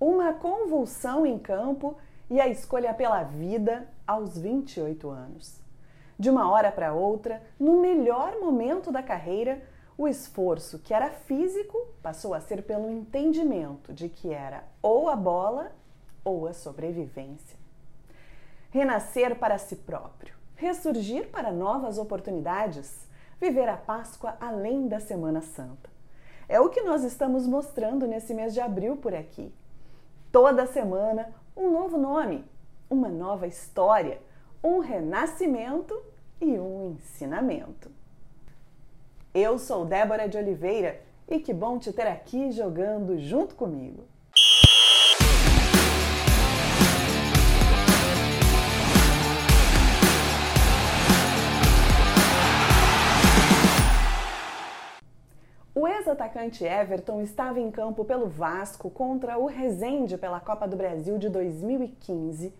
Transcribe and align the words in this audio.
uma 0.00 0.32
convulsão 0.34 1.24
em 1.24 1.38
campo 1.38 1.96
e 2.28 2.40
a 2.40 2.48
escolha 2.48 2.92
pela 2.92 3.22
vida 3.22 3.88
aos 4.06 4.36
28 4.36 5.08
anos. 5.08 5.60
De 6.18 6.30
uma 6.30 6.50
hora 6.50 6.72
para 6.72 6.94
outra, 6.94 7.42
no 7.58 7.80
melhor 7.80 8.38
momento 8.40 8.90
da 8.90 9.02
carreira, 9.02 9.62
o 9.98 10.06
esforço 10.06 10.78
que 10.78 10.92
era 10.92 11.10
físico 11.10 11.78
passou 12.02 12.34
a 12.34 12.40
ser 12.40 12.62
pelo 12.62 12.90
entendimento 12.90 13.92
de 13.92 14.08
que 14.08 14.32
era 14.32 14.64
ou 14.82 15.08
a 15.08 15.16
bola 15.16 15.72
ou 16.24 16.46
a 16.46 16.52
sobrevivência. 16.52 17.56
Renascer 18.70 19.36
para 19.36 19.56
si 19.58 19.76
próprio, 19.76 20.34
ressurgir 20.54 21.28
para 21.30 21.50
novas 21.50 21.98
oportunidades, 21.98 23.06
viver 23.40 23.68
a 23.68 23.76
Páscoa 23.76 24.36
além 24.40 24.88
da 24.88 25.00
Semana 25.00 25.40
Santa. 25.40 25.88
É 26.48 26.60
o 26.60 26.68
que 26.68 26.82
nós 26.82 27.02
estamos 27.02 27.46
mostrando 27.46 28.06
nesse 28.06 28.34
mês 28.34 28.52
de 28.52 28.60
abril 28.60 28.96
por 28.96 29.14
aqui. 29.14 29.52
Toda 30.38 30.66
semana, 30.66 31.32
um 31.56 31.70
novo 31.70 31.96
nome, 31.96 32.44
uma 32.90 33.08
nova 33.08 33.46
história, 33.46 34.20
um 34.62 34.80
renascimento 34.80 35.98
e 36.38 36.58
um 36.58 36.90
ensinamento. 36.90 37.90
Eu 39.32 39.58
sou 39.58 39.86
Débora 39.86 40.28
de 40.28 40.36
Oliveira 40.36 41.00
e 41.26 41.38
que 41.38 41.54
bom 41.54 41.78
te 41.78 41.90
ter 41.90 42.06
aqui 42.06 42.52
jogando 42.52 43.18
junto 43.18 43.54
comigo. 43.54 44.04
O 55.78 55.86
ex-atacante 55.86 56.64
Everton 56.64 57.20
estava 57.20 57.60
em 57.60 57.70
campo 57.70 58.02
pelo 58.02 58.26
Vasco 58.26 58.88
contra 58.88 59.36
o 59.36 59.44
Rezende 59.44 60.16
pela 60.16 60.40
Copa 60.40 60.66
do 60.66 60.74
Brasil 60.74 61.18
de 61.18 61.28
2015, 61.28 62.54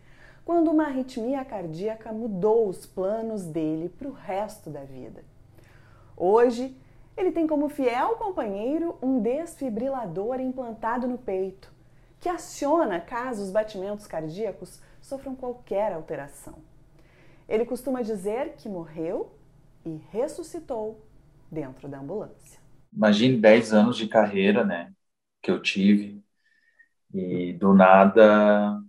quando 0.44 0.70
uma 0.70 0.84
arritmia 0.84 1.42
cardíaca 1.42 2.12
mudou 2.12 2.68
os 2.68 2.84
planos 2.84 3.46
dele 3.46 3.88
para 3.88 4.06
o 4.06 4.12
resto 4.12 4.68
da 4.68 4.84
vida. 4.84 5.24
Hoje, 6.14 6.76
ele 7.16 7.32
tem 7.32 7.46
como 7.46 7.70
fiel 7.70 8.16
companheiro 8.16 8.98
um 9.00 9.18
desfibrilador 9.18 10.38
implantado 10.38 11.08
no 11.08 11.16
peito, 11.16 11.72
que 12.20 12.28
aciona 12.28 13.00
caso 13.00 13.42
os 13.42 13.50
batimentos 13.50 14.06
cardíacos 14.06 14.78
sofram 15.00 15.34
qualquer 15.34 15.90
alteração. 15.94 16.56
Ele 17.48 17.64
costuma 17.64 18.02
dizer 18.02 18.56
que 18.58 18.68
morreu 18.68 19.30
e 19.86 20.02
ressuscitou 20.12 21.00
dentro 21.50 21.88
da 21.88 21.98
ambulância 21.98 22.65
imagine 22.96 23.36
10 23.36 23.74
anos 23.74 23.96
de 23.98 24.08
carreira, 24.08 24.64
né, 24.64 24.92
que 25.42 25.50
eu 25.50 25.60
tive, 25.60 26.24
e 27.12 27.52
do 27.52 27.74
nada 27.74 28.82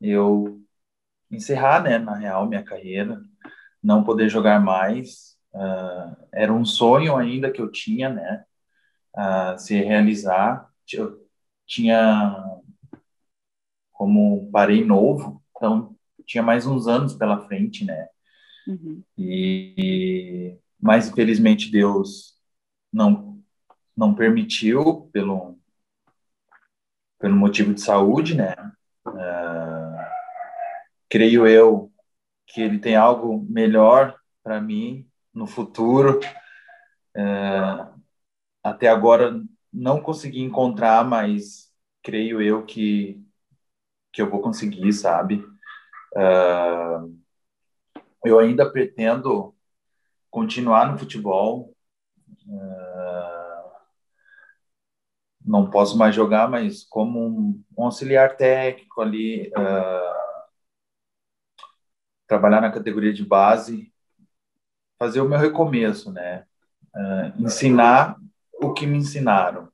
eu 0.00 0.60
encerrar, 1.30 1.82
né, 1.82 1.98
na 1.98 2.16
real, 2.16 2.48
minha 2.48 2.64
carreira, 2.64 3.22
não 3.82 4.02
poder 4.02 4.28
jogar 4.28 4.60
mais, 4.60 5.38
uh, 5.54 6.16
era 6.32 6.52
um 6.52 6.64
sonho 6.64 7.16
ainda 7.16 7.50
que 7.50 7.60
eu 7.60 7.70
tinha, 7.70 8.08
né, 8.08 8.44
uh, 9.16 9.58
se 9.58 9.80
realizar, 9.80 10.68
eu 10.92 11.24
tinha, 11.66 12.34
como 13.92 14.50
parei 14.50 14.84
novo, 14.84 15.40
então 15.56 15.94
tinha 16.26 16.42
mais 16.42 16.66
uns 16.66 16.88
anos 16.88 17.14
pela 17.14 17.46
frente, 17.46 17.84
né, 17.84 18.08
uhum. 18.66 19.02
e, 19.16 20.58
mas 20.80 21.08
infelizmente 21.08 21.70
Deus 21.70 22.39
não 22.92 23.30
não 23.96 24.14
permitiu 24.14 25.10
pelo 25.12 25.58
pelo 27.18 27.36
motivo 27.36 27.74
de 27.74 27.82
saúde, 27.82 28.34
né? 28.34 28.54
Uh, 29.06 29.96
creio 31.08 31.46
eu 31.46 31.92
que 32.46 32.62
ele 32.62 32.78
tem 32.78 32.96
algo 32.96 33.46
melhor 33.48 34.18
para 34.42 34.60
mim 34.60 35.06
no 35.34 35.46
futuro. 35.46 36.18
Uh, 37.14 38.00
até 38.62 38.88
agora 38.88 39.38
não 39.72 40.00
consegui 40.00 40.40
encontrar, 40.40 41.04
mas 41.04 41.70
creio 42.02 42.40
eu 42.40 42.64
que 42.64 43.22
que 44.12 44.20
eu 44.20 44.28
vou 44.28 44.40
conseguir, 44.40 44.92
sabe? 44.92 45.36
Uh, 46.16 47.16
eu 48.24 48.38
ainda 48.38 48.70
pretendo 48.70 49.54
continuar 50.30 50.90
no 50.90 50.98
futebol, 50.98 51.74
não 55.50 55.68
posso 55.68 55.98
mais 55.98 56.14
jogar, 56.14 56.48
mas 56.48 56.84
como 56.84 57.26
um, 57.26 57.64
um 57.76 57.84
auxiliar 57.84 58.36
técnico 58.36 59.00
ali, 59.00 59.48
uh, 59.48 60.20
trabalhar 62.24 62.60
na 62.60 62.70
categoria 62.70 63.12
de 63.12 63.24
base, 63.24 63.92
fazer 64.96 65.20
o 65.20 65.28
meu 65.28 65.38
recomeço, 65.38 66.12
né? 66.12 66.46
Uh, 66.94 67.42
ensinar 67.42 68.16
o 68.62 68.72
que 68.72 68.86
me 68.86 68.98
ensinaram. 68.98 69.68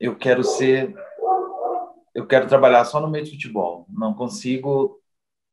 Eu 0.00 0.16
quero 0.16 0.42
ser, 0.42 0.92
eu 2.12 2.26
quero 2.26 2.48
trabalhar 2.48 2.84
só 2.84 3.00
no 3.00 3.08
meio 3.08 3.24
de 3.24 3.30
futebol. 3.30 3.86
Não 3.88 4.12
consigo 4.12 5.00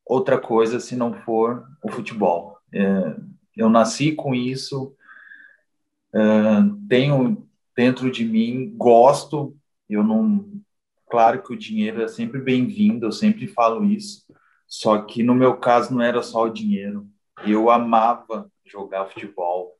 outra 0.03 0.39
coisa 0.39 0.79
se 0.79 0.95
não 0.95 1.13
for 1.13 1.63
o 1.83 1.91
futebol. 1.91 2.57
É, 2.73 3.15
eu 3.55 3.69
nasci 3.69 4.13
com 4.13 4.33
isso, 4.33 4.95
uh, 6.15 6.87
tenho 6.87 7.47
dentro 7.79 8.11
de 8.11 8.25
mim, 8.25 8.75
gosto, 8.75 9.57
eu 9.87 10.03
não. 10.03 10.51
Claro 11.09 11.41
que 11.41 11.53
o 11.53 11.57
dinheiro 11.57 12.01
é 12.01 12.09
sempre 12.09 12.41
bem-vindo, 12.41 13.05
eu 13.05 13.11
sempre 13.11 13.47
falo 13.47 13.85
isso, 13.85 14.25
só 14.67 15.01
que 15.03 15.23
no 15.23 15.33
meu 15.33 15.55
caso 15.55 15.93
não 15.93 16.01
era 16.01 16.21
só 16.21 16.43
o 16.43 16.49
dinheiro. 16.49 17.07
Eu 17.47 17.69
amava 17.69 18.51
jogar 18.65 19.05
futebol, 19.05 19.77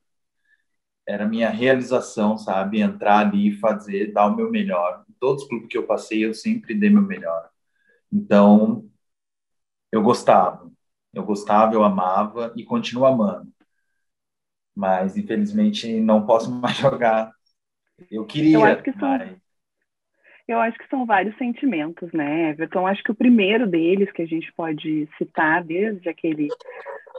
era 1.06 1.28
minha 1.28 1.50
realização, 1.50 2.38
sabe? 2.38 2.80
Entrar 2.80 3.18
ali 3.18 3.52
fazer, 3.52 4.12
dar 4.14 4.28
o 4.28 4.34
meu 4.34 4.50
melhor. 4.50 5.04
Em 5.06 5.12
todos 5.20 5.42
os 5.42 5.48
clubes 5.50 5.68
que 5.68 5.76
eu 5.76 5.86
passei, 5.86 6.24
eu 6.24 6.32
sempre 6.32 6.74
dei 6.74 6.88
meu 6.88 7.02
melhor. 7.02 7.50
Então, 8.10 8.88
eu 9.92 10.02
gostava. 10.02 10.70
Eu 11.12 11.22
gostava, 11.22 11.74
eu 11.74 11.84
amava 11.84 12.50
e 12.56 12.64
continuo 12.64 13.04
amando 13.04 13.52
mas 14.74 15.16
infelizmente 15.16 16.00
não 16.00 16.24
posso 16.24 16.50
mais 16.50 16.76
jogar. 16.76 17.30
Eu 18.10 18.24
queria, 18.24 18.56
eu 18.56 18.64
acho 18.64 18.82
que 18.82 18.92
são, 18.92 19.08
mas... 19.08 19.38
Eu 20.50 20.58
acho 20.58 20.76
que 20.78 20.88
são 20.88 21.06
vários 21.06 21.36
sentimentos, 21.36 22.12
né, 22.12 22.50
Everton? 22.50 22.86
Acho 22.86 23.02
que 23.04 23.12
o 23.12 23.14
primeiro 23.14 23.68
deles 23.68 24.10
que 24.10 24.22
a 24.22 24.26
gente 24.26 24.52
pode 24.52 25.08
citar 25.16 25.62
desde 25.62 26.08
aquele 26.08 26.48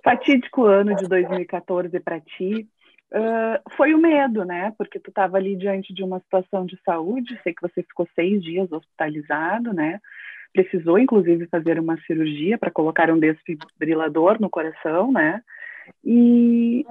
fatídico 0.03 0.66
ano 0.66 0.94
de 0.96 1.08
2014 1.08 1.97
para 2.02 2.20
ti 2.20 2.68
uh, 3.14 3.72
foi 3.78 3.94
o 3.94 3.97
medo, 3.97 4.44
né? 4.44 4.74
Porque 4.78 5.00
tu 5.00 5.09
estava 5.09 5.38
ali 5.38 5.56
diante 5.56 5.94
de 5.94 6.03
uma 6.03 6.20
situação 6.20 6.66
de 6.66 6.78
saúde, 6.84 7.40
sei 7.41 7.53
que 7.53 7.62
você 7.62 7.81
ficou 7.84 8.08
seis 8.14 8.44
dias 8.44 8.70
hospitalizado, 8.72 9.74
né? 9.74 10.00
Precisou, 10.52 11.00
inclusive, 11.00 11.47
fazer 11.47 11.80
uma 11.80 11.97
cirurgia 12.02 12.58
para 12.58 12.70
colocar 12.70 13.09
um 13.09 13.18
desfibrilador 13.18 14.41
no 14.41 14.50
coração, 14.50 15.09
né? 15.09 15.41
E, 16.03 16.86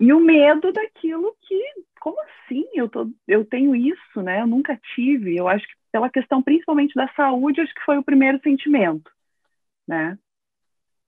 e 0.00 0.12
o 0.12 0.20
medo 0.20 0.72
daquilo 0.72 1.34
que, 1.42 1.60
como 2.02 2.20
assim? 2.22 2.66
Eu, 2.74 2.88
tô, 2.88 3.08
eu 3.28 3.44
tenho 3.44 3.76
isso, 3.76 4.20
né? 4.20 4.40
Eu 4.40 4.46
nunca 4.48 4.76
tive. 4.92 5.36
Eu 5.36 5.46
acho 5.46 5.64
que 5.64 5.74
pela 5.92 6.10
questão 6.10 6.42
principalmente 6.42 6.94
da 6.96 7.06
saúde, 7.14 7.60
acho 7.60 7.72
que 7.72 7.84
foi 7.84 7.96
o 7.96 8.02
primeiro 8.02 8.40
sentimento, 8.42 9.08
né? 9.86 10.18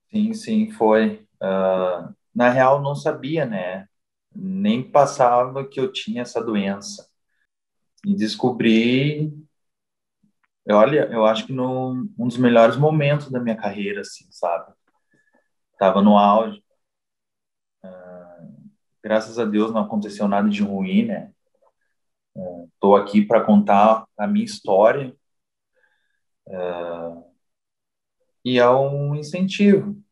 Sim, 0.09 0.33
sim, 0.33 0.71
foi. 0.71 1.27
Uh, 1.43 2.15
na 2.33 2.49
real, 2.49 2.81
não 2.81 2.94
sabia, 2.94 3.44
né? 3.44 3.88
Nem 4.33 4.88
passava 4.88 5.66
que 5.66 5.81
eu 5.81 5.91
tinha 5.91 6.22
essa 6.22 6.41
doença. 6.41 7.09
E 8.06 8.15
descobri, 8.15 9.33
olha, 10.71 11.09
eu 11.10 11.27
acho 11.27 11.47
que 11.47 11.53
num 11.53 12.09
um 12.16 12.28
dos 12.28 12.36
melhores 12.36 12.77
momentos 12.77 13.33
da 13.33 13.41
minha 13.41 13.57
carreira, 13.57 14.03
assim, 14.03 14.27
sabe? 14.30 14.72
Tava 15.77 16.01
no 16.01 16.16
auge, 16.16 16.64
graças 19.04 19.39
a 19.39 19.45
Deus 19.45 19.71
não 19.71 19.83
aconteceu 19.83 20.27
nada 20.27 20.48
de 20.48 20.62
ruim, 20.62 21.04
né? 21.04 21.30
Estou 22.74 22.97
é, 22.97 23.03
aqui 23.03 23.22
para 23.22 23.45
contar 23.45 24.06
a 24.16 24.27
minha 24.27 24.47
história 24.47 25.15
é, 26.48 26.54
e 28.42 28.59
é 28.59 28.68
um 28.71 29.15
incentivo 29.15 30.03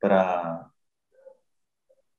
para 0.00 0.68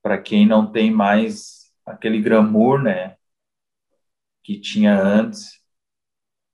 para 0.01 0.21
quem 0.21 0.47
não 0.47 0.71
tem 0.71 0.91
mais 0.91 1.73
aquele 1.83 2.21
glamour, 2.21 2.81
né, 2.81 3.17
que 4.43 4.59
tinha 4.59 4.95
antes 5.01 5.59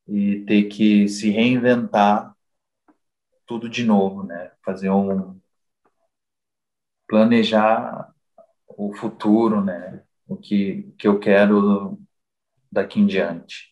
e 0.07 0.45
ter 0.45 0.69
que 0.69 1.09
se 1.09 1.29
reinventar 1.29 2.33
tudo 3.45 3.67
de 3.67 3.83
novo, 3.83 4.23
né, 4.23 4.53
fazer 4.63 4.89
um 4.89 5.37
planejar 7.05 8.10
o 8.87 8.93
futuro, 8.93 9.63
né? 9.63 10.01
O 10.27 10.35
que, 10.35 10.93
que 10.97 11.07
eu 11.07 11.19
quero 11.19 11.99
daqui 12.71 12.99
em 12.99 13.05
diante. 13.05 13.69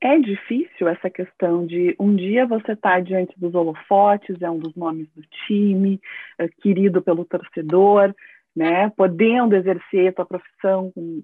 é 0.00 0.18
difícil 0.18 0.88
essa 0.88 1.08
questão 1.08 1.64
de 1.64 1.94
um 1.98 2.16
dia 2.16 2.44
você 2.44 2.72
está 2.72 2.98
diante 2.98 3.38
dos 3.38 3.54
holofotes, 3.54 4.42
é 4.42 4.50
um 4.50 4.58
dos 4.58 4.74
nomes 4.74 5.08
do 5.14 5.22
time, 5.46 6.00
é 6.38 6.48
querido 6.48 7.00
pelo 7.00 7.24
torcedor, 7.24 8.12
né, 8.54 8.90
podendo 8.96 9.54
exercer 9.54 10.08
a 10.08 10.12
tua 10.12 10.26
profissão 10.26 10.90
com 10.90 11.22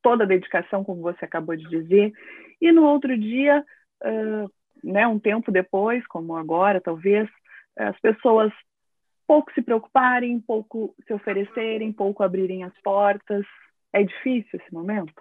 toda 0.00 0.22
a 0.22 0.28
dedicação, 0.28 0.84
como 0.84 1.02
você 1.02 1.24
acabou 1.24 1.56
de 1.56 1.68
dizer, 1.68 2.12
e 2.60 2.70
no 2.70 2.84
outro 2.84 3.18
dia, 3.18 3.64
uh, 4.04 4.50
né, 4.84 5.06
um 5.08 5.18
tempo 5.18 5.50
depois, 5.50 6.06
como 6.06 6.36
agora, 6.36 6.80
talvez, 6.80 7.28
as 7.76 7.98
pessoas 8.00 8.52
pouco 9.26 9.52
se 9.52 9.62
preocuparem, 9.62 10.40
pouco 10.40 10.94
se 11.06 11.12
oferecerem, 11.12 11.92
pouco 11.92 12.22
abrirem 12.22 12.64
as 12.64 12.72
portas. 12.82 13.44
É 13.92 14.02
difícil 14.02 14.60
esse 14.60 14.72
momento? 14.72 15.12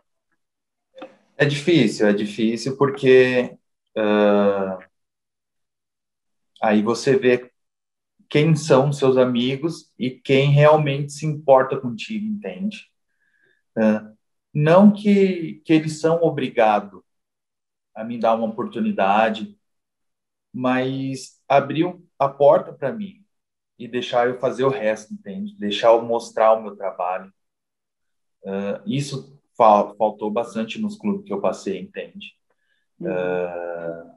É 1.38 1.46
difícil, 1.46 2.08
é 2.08 2.14
difícil 2.14 2.78
porque 2.78 3.58
uh, 3.98 4.84
aí 6.62 6.82
você 6.82 7.18
vê 7.18 7.52
quem 8.30 8.56
são 8.56 8.92
seus 8.92 9.18
amigos 9.18 9.92
e 9.98 10.10
quem 10.10 10.52
realmente 10.52 11.12
se 11.14 11.26
importa 11.26 11.80
contigo, 11.80 12.26
entende? 12.26 12.90
Uh, 13.78 14.16
não 14.54 14.92
que, 14.92 15.62
que 15.66 15.74
eles 15.74 16.00
são 16.00 16.22
obrigados 16.22 17.02
a 17.96 18.04
me 18.04 18.20
dar 18.20 18.36
uma 18.36 18.48
oportunidade, 18.48 19.58
mas 20.54 21.42
abriu 21.48 22.08
a 22.18 22.30
porta 22.30 22.74
para 22.74 22.92
mim 22.92 23.23
e 23.78 23.88
deixar 23.88 24.28
eu 24.28 24.40
fazer 24.40 24.64
o 24.64 24.70
resto, 24.70 25.14
entende? 25.14 25.56
Deixar 25.58 25.90
eu 25.90 26.02
mostrar 26.02 26.54
o 26.54 26.62
meu 26.62 26.76
trabalho. 26.76 27.32
Uh, 28.44 28.82
isso 28.86 29.40
faltou 29.56 30.30
bastante 30.32 30.80
nos 30.80 30.98
clubes 30.98 31.26
que 31.26 31.34
eu 31.34 31.40
passei, 31.40 31.80
entende? 31.80 32.34
Uh, 33.00 34.14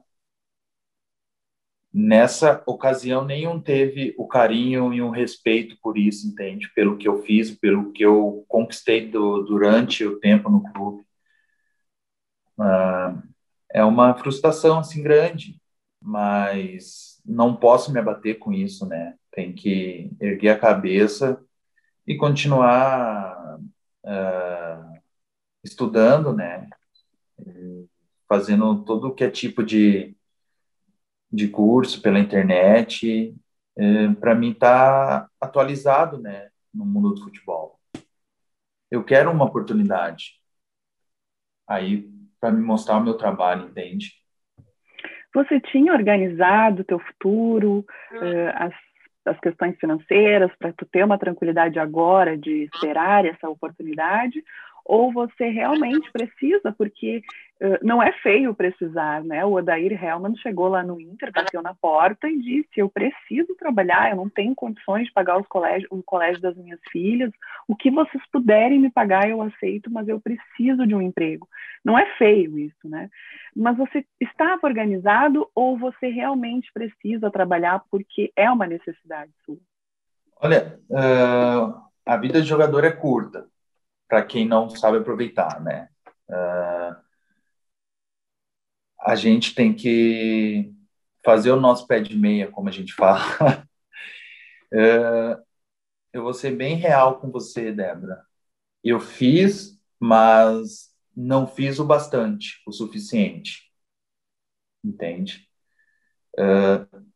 nessa 1.93 2.61
ocasião, 2.65 3.25
nenhum 3.25 3.59
teve 3.59 4.13
o 4.17 4.27
carinho 4.27 4.93
e 4.93 5.01
o 5.01 5.09
respeito 5.09 5.77
por 5.81 5.97
isso, 5.97 6.27
entende? 6.27 6.69
Pelo 6.73 6.97
que 6.97 7.07
eu 7.07 7.21
fiz, 7.23 7.51
pelo 7.51 7.91
que 7.91 8.03
eu 8.03 8.45
conquistei 8.47 9.09
do, 9.09 9.43
durante 9.43 10.05
o 10.05 10.19
tempo 10.19 10.49
no 10.49 10.63
clube. 10.73 11.03
Uh, 12.59 13.21
é 13.71 13.83
uma 13.83 14.15
frustração, 14.15 14.79
assim, 14.79 15.03
grande, 15.03 15.59
mas 16.01 17.21
não 17.25 17.55
posso 17.55 17.91
me 17.91 17.99
abater 17.99 18.39
com 18.39 18.53
isso, 18.53 18.85
né? 18.85 19.15
Tem 19.37 19.53
que 19.53 20.09
erguer 20.19 20.49
a 20.49 20.57
cabeça 20.57 21.39
e 22.07 22.17
continuar 22.17 23.59
uh, 24.03 24.99
estudando, 25.63 26.33
né? 26.33 26.67
Fazendo 28.27 28.83
todo 28.83 29.09
o 29.09 29.13
que 29.13 29.23
é 29.23 29.29
tipo 29.29 29.63
de, 29.63 30.17
de 31.31 31.49
curso 31.49 32.01
pela 32.01 32.17
internet, 32.17 33.35
é, 33.77 34.07
para 34.13 34.33
mim 34.33 34.55
tá 34.55 35.29
atualizado, 35.39 36.17
né? 36.17 36.49
No 36.73 36.83
mundo 36.83 37.13
do 37.13 37.21
futebol. 37.21 37.79
Eu 38.89 39.03
quero 39.03 39.29
uma 39.29 39.45
oportunidade 39.45 40.41
aí 41.67 42.09
para 42.39 42.51
me 42.51 42.63
mostrar 42.63 42.97
o 42.97 43.03
meu 43.03 43.13
trabalho, 43.13 43.67
entende? 43.67 44.13
Você 45.31 45.61
tinha 45.61 45.93
organizado 45.93 46.81
o 46.81 46.85
teu 46.85 46.97
futuro, 46.97 47.85
uh, 48.13 48.49
as, 48.55 48.73
as 49.27 49.39
questões 49.39 49.77
financeiras, 49.77 50.51
para 50.57 50.73
tu 50.73 50.85
ter 50.85 51.03
uma 51.03 51.17
tranquilidade 51.17 51.77
agora 51.79 52.37
de 52.37 52.63
esperar 52.63 53.25
essa 53.25 53.49
oportunidade? 53.49 54.43
ou 54.87 55.11
você 55.11 55.49
realmente 55.49 56.09
precisa, 56.11 56.73
porque 56.75 57.21
não 57.81 58.01
é 58.01 58.11
feio 58.21 58.53
precisar, 58.53 59.23
né? 59.23 59.43
O 59.43 59.53
Odair 59.53 59.91
Hellman 60.03 60.35
chegou 60.37 60.67
lá 60.67 60.83
no 60.83 61.01
Inter, 61.01 61.31
bateu 61.31 61.61
na 61.61 61.73
porta 61.73 62.29
e 62.29 62.39
disse: 62.39 62.69
Eu 62.77 62.89
preciso 62.89 63.55
trabalhar, 63.55 64.11
eu 64.11 64.15
não 64.15 64.29
tenho 64.29 64.53
condições 64.53 65.07
de 65.07 65.13
pagar 65.13 65.39
os 65.39 65.47
colégios, 65.47 65.89
o 65.91 66.03
colégio 66.03 66.41
das 66.41 66.55
minhas 66.55 66.79
filhas. 66.91 67.31
O 67.67 67.75
que 67.75 67.89
vocês 67.89 68.23
puderem 68.31 68.79
me 68.79 68.91
pagar, 68.91 69.27
eu 69.29 69.41
aceito, 69.41 69.91
mas 69.91 70.07
eu 70.07 70.21
preciso 70.21 70.85
de 70.85 70.93
um 70.93 71.01
emprego. 71.01 71.47
Não 71.83 71.97
é 71.97 72.05
feio 72.17 72.59
isso, 72.59 72.87
né? 72.87 73.09
Mas 73.55 73.75
você 73.75 74.05
estava 74.21 74.59
organizado 74.63 75.49
ou 75.55 75.77
você 75.77 76.09
realmente 76.09 76.71
precisa 76.71 77.31
trabalhar 77.31 77.83
porque 77.89 78.31
é 78.35 78.49
uma 78.51 78.67
necessidade 78.67 79.31
sua? 79.45 79.57
Olha, 80.39 80.79
uh, 80.91 81.81
a 82.05 82.17
vida 82.17 82.39
de 82.39 82.47
jogador 82.47 82.83
é 82.83 82.91
curta 82.91 83.47
para 84.07 84.23
quem 84.23 84.47
não 84.47 84.69
sabe 84.69 84.97
aproveitar, 84.97 85.59
né? 85.59 85.89
Uh, 86.29 87.06
a 89.07 89.15
gente 89.15 89.55
tem 89.55 89.73
que 89.73 90.69
fazer 91.23 91.51
o 91.51 91.59
nosso 91.61 91.87
pé 91.87 92.01
de 92.01 92.13
meia, 92.13 92.51
como 92.51 92.67
a 92.67 92.71
gente 92.73 92.93
fala. 92.93 93.21
uh, 94.73 95.41
eu 96.11 96.23
vou 96.23 96.33
ser 96.33 96.51
bem 96.57 96.75
real 96.75 97.17
com 97.21 97.31
você, 97.31 97.71
Débora. 97.71 98.21
Eu 98.83 98.99
fiz, 98.99 99.79
mas 99.97 100.93
não 101.15 101.47
fiz 101.47 101.79
o 101.79 101.85
bastante, 101.85 102.61
o 102.67 102.71
suficiente. 102.73 103.71
Entende? 104.83 105.47
Uh, 106.37 107.07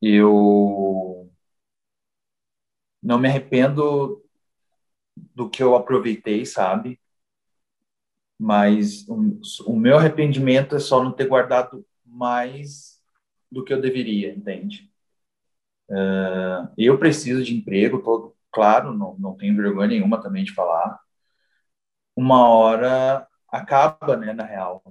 eu 0.00 1.28
não 3.02 3.18
me 3.18 3.28
arrependo 3.28 4.22
do 5.34 5.50
que 5.50 5.62
eu 5.62 5.74
aproveitei, 5.74 6.46
sabe? 6.46 7.00
Mas 8.38 9.06
o, 9.08 9.76
meu 9.76 9.96
arrependimento 9.98 10.76
é 10.76 10.78
só 10.78 11.02
não 11.02 11.12
ter 11.12 11.26
guardado 11.26 11.86
mais 12.04 13.00
do 13.50 13.64
que 13.64 13.72
eu 13.72 13.80
deveria, 13.80 14.34
entende? 14.34 14.90
Uh, 15.88 16.68
eu 16.76 16.98
preciso 16.98 17.42
de 17.42 17.54
emprego, 17.54 18.02
todo 18.02 18.36
claro, 18.52 18.92
não, 18.92 19.16
não 19.18 19.36
tenho 19.36 19.56
vergonha 19.56 19.88
nenhuma 19.88 20.20
também 20.20 20.44
de 20.44 20.52
falar. 20.54 21.00
Uma 22.16 22.48
hora 22.48 23.26
acaba, 23.48 24.16
né, 24.16 24.32
na 24.32 24.44
real. 24.44 24.82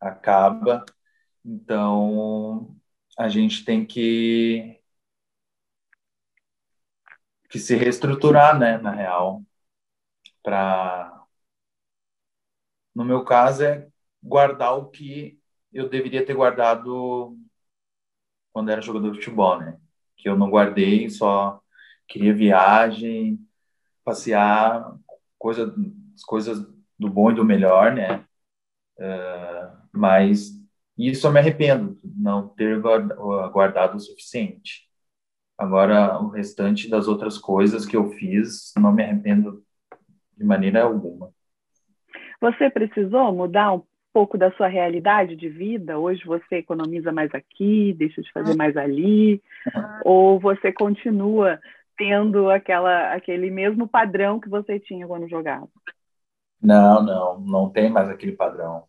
Acaba. 0.00 0.84
Então, 1.44 2.76
a 3.18 3.28
gente 3.28 3.64
tem 3.64 3.84
que 3.86 4.80
que 7.48 7.58
se 7.58 7.76
reestruturar, 7.76 8.58
né, 8.58 8.78
na 8.78 8.90
real, 8.90 9.42
para 10.42 11.15
no 12.96 13.04
meu 13.04 13.24
caso 13.24 13.62
é 13.62 13.86
guardar 14.22 14.74
o 14.78 14.86
que 14.86 15.38
eu 15.70 15.86
deveria 15.86 16.24
ter 16.24 16.32
guardado 16.34 17.36
quando 18.54 18.70
era 18.70 18.80
jogador 18.80 19.10
de 19.10 19.18
futebol, 19.18 19.58
né? 19.60 19.78
Que 20.16 20.30
eu 20.30 20.34
não 20.34 20.48
guardei, 20.48 21.10
só 21.10 21.60
queria 22.08 22.32
viagem, 22.32 23.38
passear, 24.02 24.96
coisa, 25.38 25.74
coisas 26.26 26.66
do 26.98 27.10
bom 27.10 27.30
e 27.30 27.34
do 27.34 27.44
melhor, 27.44 27.92
né? 27.94 28.24
Uh, 28.98 29.76
mas 29.92 30.52
isso 30.96 31.26
eu 31.26 31.32
me 31.32 31.38
arrependo, 31.38 32.00
não 32.02 32.48
ter 32.48 32.80
guardado 32.80 33.96
o 33.96 34.00
suficiente. 34.00 34.88
Agora, 35.58 36.18
o 36.18 36.30
restante 36.30 36.88
das 36.88 37.08
outras 37.08 37.36
coisas 37.36 37.84
que 37.84 37.94
eu 37.94 38.08
fiz, 38.12 38.72
não 38.78 38.90
me 38.90 39.04
arrependo 39.04 39.62
de 40.34 40.44
maneira 40.44 40.84
alguma. 40.84 41.35
Você 42.40 42.70
precisou 42.70 43.32
mudar 43.32 43.72
um 43.72 43.82
pouco 44.12 44.38
da 44.38 44.50
sua 44.52 44.66
realidade 44.66 45.36
de 45.36 45.48
vida? 45.48 45.98
Hoje 45.98 46.24
você 46.24 46.56
economiza 46.56 47.12
mais 47.12 47.34
aqui, 47.34 47.94
deixa 47.98 48.22
de 48.22 48.32
fazer 48.32 48.54
mais 48.56 48.76
ali? 48.76 49.42
Ou 50.04 50.40
você 50.40 50.72
continua 50.72 51.60
tendo 51.96 52.50
aquela, 52.50 53.14
aquele 53.14 53.50
mesmo 53.50 53.88
padrão 53.88 54.38
que 54.38 54.48
você 54.48 54.78
tinha 54.78 55.06
quando 55.06 55.28
jogava? 55.28 55.68
Não, 56.62 57.02
não, 57.02 57.40
não 57.40 57.70
tem 57.70 57.90
mais 57.90 58.08
aquele 58.08 58.32
padrão. 58.32 58.84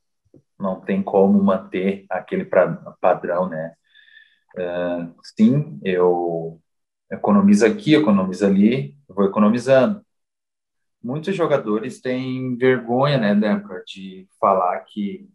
Não 0.59 0.79
tem 0.81 1.03
como 1.03 1.41
manter 1.43 2.05
aquele 2.09 2.45
padrão, 2.99 3.47
né? 3.47 3.73
Uh, 4.57 5.13
sim, 5.21 5.79
eu 5.83 6.59
economizo 7.11 7.65
aqui, 7.65 7.95
economizo 7.95 8.45
ali, 8.45 8.95
vou 9.07 9.25
economizando. 9.25 10.01
Muitos 11.01 11.35
jogadores 11.35 11.99
têm 12.01 12.55
vergonha, 12.55 13.17
né, 13.17 13.33
Débora, 13.35 13.83
de 13.85 14.27
falar 14.39 14.79
que 14.85 15.27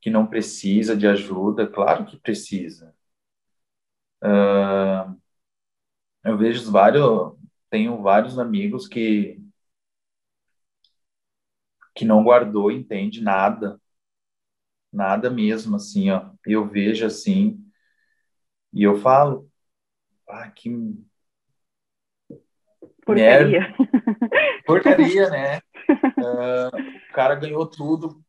que 0.00 0.08
não 0.08 0.24
precisa 0.24 0.96
de 0.96 1.04
ajuda. 1.08 1.66
Claro 1.66 2.06
que 2.06 2.16
precisa. 2.16 2.94
Uh, 4.22 5.14
eu 6.24 6.36
vejo 6.36 6.70
vários, 6.70 7.34
tenho 7.70 8.00
vários 8.02 8.38
amigos 8.38 8.86
que 8.88 9.38
que 11.94 12.04
não 12.04 12.22
guardou, 12.22 12.70
entende 12.70 13.20
nada, 13.20 13.80
nada 14.92 15.28
mesmo, 15.30 15.76
assim, 15.76 16.10
ó. 16.10 16.30
Eu 16.46 16.66
vejo 16.68 17.04
assim 17.06 17.62
e 18.72 18.82
eu 18.82 18.96
falo, 18.96 19.50
ah, 20.28 20.50
que 20.50 20.70
porcaria. 23.04 23.74
Porcaria, 24.66 25.30
né? 25.30 25.58
Uh, 26.18 26.76
o 27.10 27.12
cara 27.12 27.34
ganhou 27.34 27.66
tudo 27.66 28.24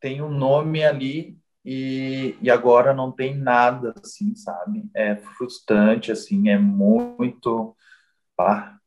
tem 0.00 0.22
um 0.22 0.30
nome 0.30 0.84
ali 0.84 1.38
e, 1.64 2.36
e 2.40 2.50
agora 2.50 2.94
não 2.94 3.12
tem 3.12 3.36
nada, 3.36 3.94
assim, 4.02 4.34
sabe? 4.34 4.88
É 4.94 5.16
frustrante, 5.16 6.12
assim, 6.12 6.48
é 6.48 6.58
muito... 6.58 7.76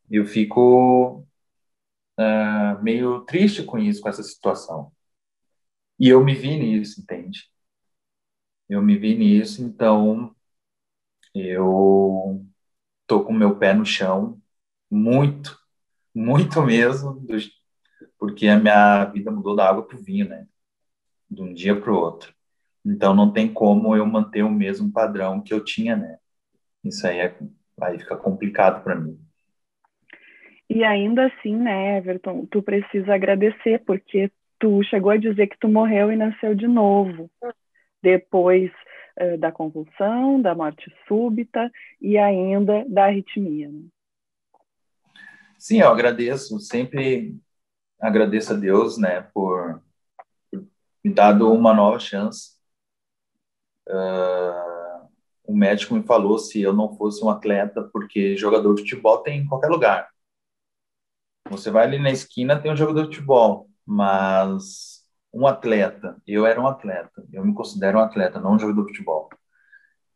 Eu 0.10 0.26
fico 0.26 1.26
uh, 2.20 2.82
meio 2.82 3.22
triste 3.22 3.64
com 3.64 3.78
isso, 3.78 4.02
com 4.02 4.10
essa 4.10 4.24
situação. 4.24 4.92
E 6.00 6.10
eu 6.10 6.24
me 6.24 6.34
vi 6.34 6.58
nisso, 6.58 7.02
entende? 7.02 7.50
Eu 8.68 8.82
me 8.82 8.98
vi 8.98 9.16
nisso, 9.16 9.62
então 9.64 10.34
eu 11.36 12.46
tô 13.12 13.26
com 13.26 13.34
meu 13.34 13.58
pé 13.58 13.74
no 13.74 13.86
chão, 13.86 14.40
muito, 14.90 15.60
muito 16.16 16.62
mesmo, 16.62 17.22
porque 18.18 18.48
a 18.48 18.58
minha 18.58 19.04
vida 19.04 19.30
mudou 19.30 19.54
da 19.54 19.68
água 19.68 19.86
para 19.86 19.98
o 19.98 20.02
vinho, 20.02 20.30
né? 20.30 20.48
De 21.30 21.42
um 21.42 21.54
dia 21.54 21.76
para 21.76 21.92
o 21.92 21.96
outro. 21.98 22.34
Então 22.86 23.14
não 23.14 23.30
tem 23.30 23.52
como 23.52 23.98
eu 23.98 24.06
manter 24.06 24.44
o 24.44 24.50
mesmo 24.50 24.90
padrão 24.94 25.42
que 25.42 25.54
eu 25.54 25.62
tinha, 25.62 25.98
né? 25.98 26.20
Isso 26.86 27.06
aí 27.06 27.20
é, 27.20 27.36
aí 27.82 28.00
fica 28.00 28.16
complicado 28.16 28.82
para 28.82 28.96
mim. 28.96 29.20
E 30.70 30.82
ainda 30.86 31.26
assim, 31.26 31.58
né, 31.58 31.98
Everton, 31.98 32.46
tu 32.46 32.62
precisa 32.62 33.14
agradecer 33.14 33.84
porque 33.86 34.32
tu 34.58 34.82
chegou 34.84 35.12
a 35.12 35.18
dizer 35.18 35.48
que 35.48 35.60
tu 35.60 35.68
morreu 35.68 36.14
e 36.14 36.16
nasceu 36.16 36.56
de 36.56 36.66
novo 36.66 37.30
depois 38.02 38.72
uh, 39.22 39.38
da 39.38 39.52
convulsão, 39.52 40.42
da 40.42 40.56
morte 40.56 40.92
súbita 41.08 41.72
e 42.02 42.18
ainda 42.18 42.86
da 42.88 43.06
arritmia. 43.06 43.70
Né? 43.70 43.84
Sim, 45.58 45.82
eu 45.82 45.90
agradeço, 45.90 46.60
sempre 46.60 47.36
agradeço 48.00 48.54
a 48.54 48.56
Deus, 48.56 48.98
né, 48.98 49.22
por, 49.32 49.82
me 51.04 51.14
dado 51.14 51.52
uma 51.54 51.72
nova 51.74 52.00
chance 52.00 52.60
Uh, 53.92 55.10
o 55.44 55.56
médico 55.56 55.94
me 55.94 56.04
falou 56.04 56.38
se 56.38 56.62
eu 56.62 56.74
não 56.74 56.96
fosse 56.96 57.24
um 57.24 57.30
atleta, 57.30 57.84
porque 57.92 58.38
jogador 58.38 58.76
de 58.76 58.82
futebol 58.82 59.18
tem 59.20 59.40
em 59.42 59.48
qualquer 59.48 59.68
lugar. 59.68 60.10
Você 61.50 61.70
vai 61.70 61.86
ali 61.86 62.00
na 62.00 62.12
esquina, 62.12 62.60
tem 62.60 62.72
um 62.72 62.76
jogador 62.76 63.02
de 63.02 63.16
futebol, 63.16 63.70
mas 63.86 64.91
um 65.34 65.48
atleta, 65.48 66.22
eu 66.28 66.46
era 66.46 66.60
um 66.62 66.68
atleta, 66.68 67.26
eu 67.32 67.46
me 67.46 67.54
considero 67.54 68.00
um 68.00 68.02
atleta, 68.02 68.40
não 68.40 68.56
um 68.56 68.60
jogador 68.60 68.84
de 68.84 68.90
futebol. 68.90 69.30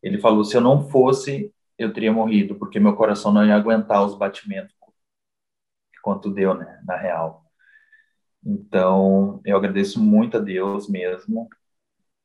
Ele 0.03 0.19
falou: 0.19 0.43
se 0.43 0.55
eu 0.57 0.61
não 0.61 0.89
fosse, 0.89 1.53
eu 1.77 1.93
teria 1.93 2.11
morrido, 2.11 2.55
porque 2.55 2.79
meu 2.79 2.95
coração 2.95 3.33
não 3.33 3.45
ia 3.45 3.55
aguentar 3.55 4.03
os 4.05 4.15
batimentos 4.15 4.75
quanto 6.05 6.29
deu, 6.31 6.53
né, 6.53 6.79
na 6.85 6.95
real. 6.95 7.43
Então, 8.45 9.41
eu 9.43 9.57
agradeço 9.57 9.99
muito 10.01 10.37
a 10.37 10.39
Deus 10.39 10.87
mesmo 10.87 11.49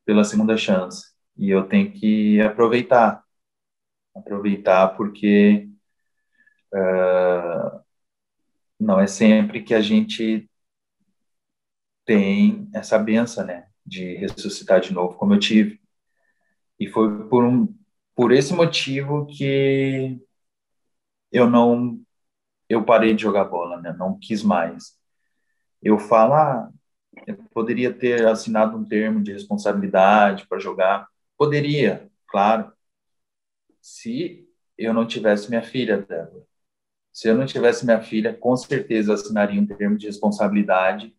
pela 0.05 0.23
segunda 0.23 0.55
chance 0.57 1.15
e 1.35 1.49
eu 1.49 1.67
tenho 1.67 1.91
que 1.93 2.39
aproveitar, 2.43 3.25
aproveitar 4.15 4.89
porque 4.97 5.71
uh, 6.75 7.81
não 8.79 9.01
é 9.01 9.07
sempre 9.07 9.63
que 9.63 9.73
a 9.73 9.81
gente 9.81 10.50
tem 12.11 12.69
essa 12.75 12.99
benção, 12.99 13.47
né, 13.47 13.69
de 13.87 14.17
ressuscitar 14.17 14.81
de 14.81 14.93
novo, 14.93 15.17
como 15.17 15.33
eu 15.33 15.39
tive. 15.39 15.81
E 16.77 16.89
foi 16.89 17.29
por 17.29 17.45
um, 17.45 17.73
por 18.17 18.33
esse 18.33 18.53
motivo 18.53 19.27
que 19.27 20.21
eu 21.31 21.49
não, 21.49 22.01
eu 22.69 22.85
parei 22.85 23.15
de 23.15 23.23
jogar 23.23 23.45
bola, 23.45 23.81
né, 23.81 23.95
não 23.97 24.19
quis 24.19 24.43
mais. 24.43 24.99
Eu 25.81 26.01
falo, 26.01 26.35
ah, 26.35 26.69
eu 27.29 27.37
poderia 27.55 27.93
ter 27.93 28.27
assinado 28.27 28.77
um 28.77 28.85
termo 28.85 29.23
de 29.23 29.33
responsabilidade 29.33 30.49
para 30.49 30.59
jogar, 30.59 31.09
Poderia, 31.39 32.11
claro, 32.27 32.73
se 33.81 34.47
eu 34.77 34.93
não 34.93 35.07
tivesse 35.07 35.49
minha 35.49 35.63
filha, 35.63 35.99
Débora. 35.99 36.45
Se 37.13 37.29
eu 37.29 37.37
não 37.37 37.47
tivesse 37.47 37.85
minha 37.85 38.03
filha, 38.03 38.35
com 38.35 38.57
certeza 38.57 39.15
assinaria 39.15 39.61
um 39.61 39.67
termo 39.67 39.97
de 39.97 40.07
responsabilidade 40.07 41.15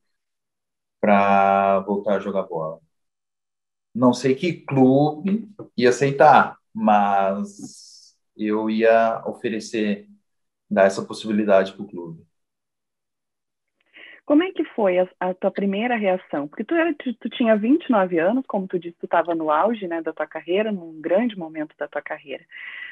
para 1.02 1.82
voltar 1.82 2.18
a 2.18 2.22
jogar 2.22 2.44
bola. 2.44 2.80
Não 3.94 4.14
sei 4.14 4.36
que 4.36 4.54
clube 4.54 5.50
ia 5.78 5.90
aceitar, 5.90 6.58
mas 6.74 8.16
eu 8.38 8.70
ia 8.70 9.22
oferecer, 9.28 10.08
dar 10.70 10.86
essa 10.88 11.06
possibilidade 11.06 11.74
para 11.74 11.84
o 11.84 11.88
clube. 11.90 12.26
Como 14.26 14.44
é 14.44 14.52
que 14.52 14.64
foi 14.64 15.00
a, 15.00 15.10
a, 15.20 15.34
tua 15.34 15.52
primeira 15.52 15.96
reação? 15.96 16.48
Porque 16.48 16.64
tu, 16.64 16.76
era, 16.76 16.94
tu, 16.94 17.14
tu 17.16 17.30
tinha 17.30 17.56
29 17.56 18.20
anos, 18.20 18.46
como 18.48 18.68
tu 18.68 18.80
disse, 18.80 18.96
tu 19.00 19.06
estava 19.06 19.34
no 19.34 19.50
auge 19.50 19.88
né, 19.88 20.02
da 20.02 20.14
tua 20.14 20.28
carreira, 20.28 20.72
num 20.72 21.02
grande 21.02 21.38
momento 21.38 21.76
da 21.78 21.88
tua 21.88 22.02
carreira. 22.02 22.46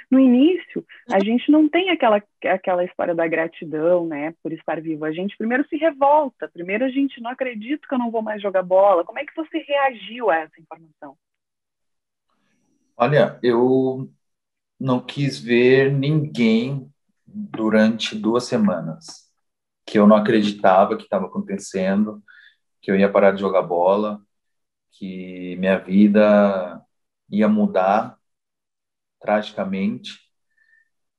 No 0.10 0.20
início, 0.20 0.84
a 1.10 1.16
uhum. 1.16 1.24
gente 1.24 1.52
não 1.52 1.70
tem 1.70 1.92
aquela, 1.92 2.22
aquela 2.46 2.84
história 2.84 3.14
da 3.14 3.28
gratidão, 3.28 4.08
né, 4.08 4.34
por 4.42 4.52
estar 4.52 4.82
vivo. 4.82 5.06
A 5.06 5.12
gente 5.12 5.38
primeiro 5.38 5.66
se 5.68 5.78
revolta, 5.78 6.50
primeiro 6.50 6.84
a 6.84 6.90
gente 6.90 7.22
não 7.22 7.30
acredita 7.30 7.88
que 7.88 7.94
eu 7.94 8.00
não 8.00 8.12
vou 8.12 8.24
mais 8.24 8.42
jogar 8.42 8.64
bola. 8.64 9.06
Como 9.06 9.20
é 9.20 9.26
que 9.26 9.36
você 9.36 9.60
reagiu 9.60 10.30
a 10.30 10.38
essa 10.38 10.60
informação? 10.60 11.16
Olha, 12.98 13.40
eu 13.42 14.10
não 14.80 15.00
quis 15.00 15.40
ver 15.40 15.92
ninguém 15.92 16.92
durante 17.26 18.16
duas 18.16 18.46
semanas 18.46 19.29
que 19.90 19.98
eu 19.98 20.06
não 20.06 20.16
acreditava 20.16 20.96
que 20.96 21.04
estava 21.04 21.26
acontecendo, 21.26 22.24
que 22.82 22.92
eu 22.92 22.96
ia 22.96 23.12
parar 23.12 23.32
de 23.32 23.42
jogar 23.42 23.64
bola, 23.64 24.22
que 24.92 25.56
minha 25.58 25.80
vida 25.80 26.80
ia 27.30 27.48
mudar 27.50 28.16
tragicamente 29.20 30.20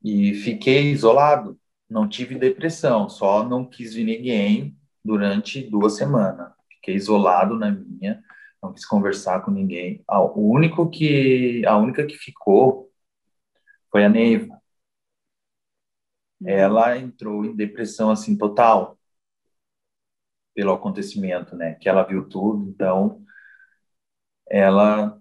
e 0.03 0.35
fiquei 0.35 0.93
isolado. 0.93 1.59
Não 1.89 2.09
tive 2.09 2.37
depressão, 2.37 3.09
só 3.09 3.45
não 3.45 3.67
quis 3.67 3.95
ver 3.95 4.05
ninguém 4.05 4.77
durante 5.05 5.69
duas 5.69 5.97
semanas. 5.97 6.53
Fiquei 6.77 6.95
isolado 6.95 7.57
na 7.59 7.73
minha, 7.73 8.23
não 8.63 8.73
quis 8.73 8.87
conversar 8.87 9.41
com 9.43 9.51
ninguém. 9.51 10.05
O 10.09 10.53
único 10.53 10.89
que 10.89 11.67
a 11.67 11.77
única 11.77 12.07
que 12.07 12.17
ficou 12.17 12.89
foi 13.91 14.05
a 14.05 14.09
Neiva 14.09 14.60
ela 16.45 16.97
entrou 16.97 17.45
em 17.45 17.55
depressão 17.55 18.11
assim 18.11 18.37
total 18.37 18.99
pelo 20.55 20.73
acontecimento, 20.73 21.57
né? 21.57 21.75
Que 21.75 21.89
ela 21.89 22.03
viu 22.03 22.29
tudo, 22.29 22.69
então 22.69 23.25
ela 24.49 25.19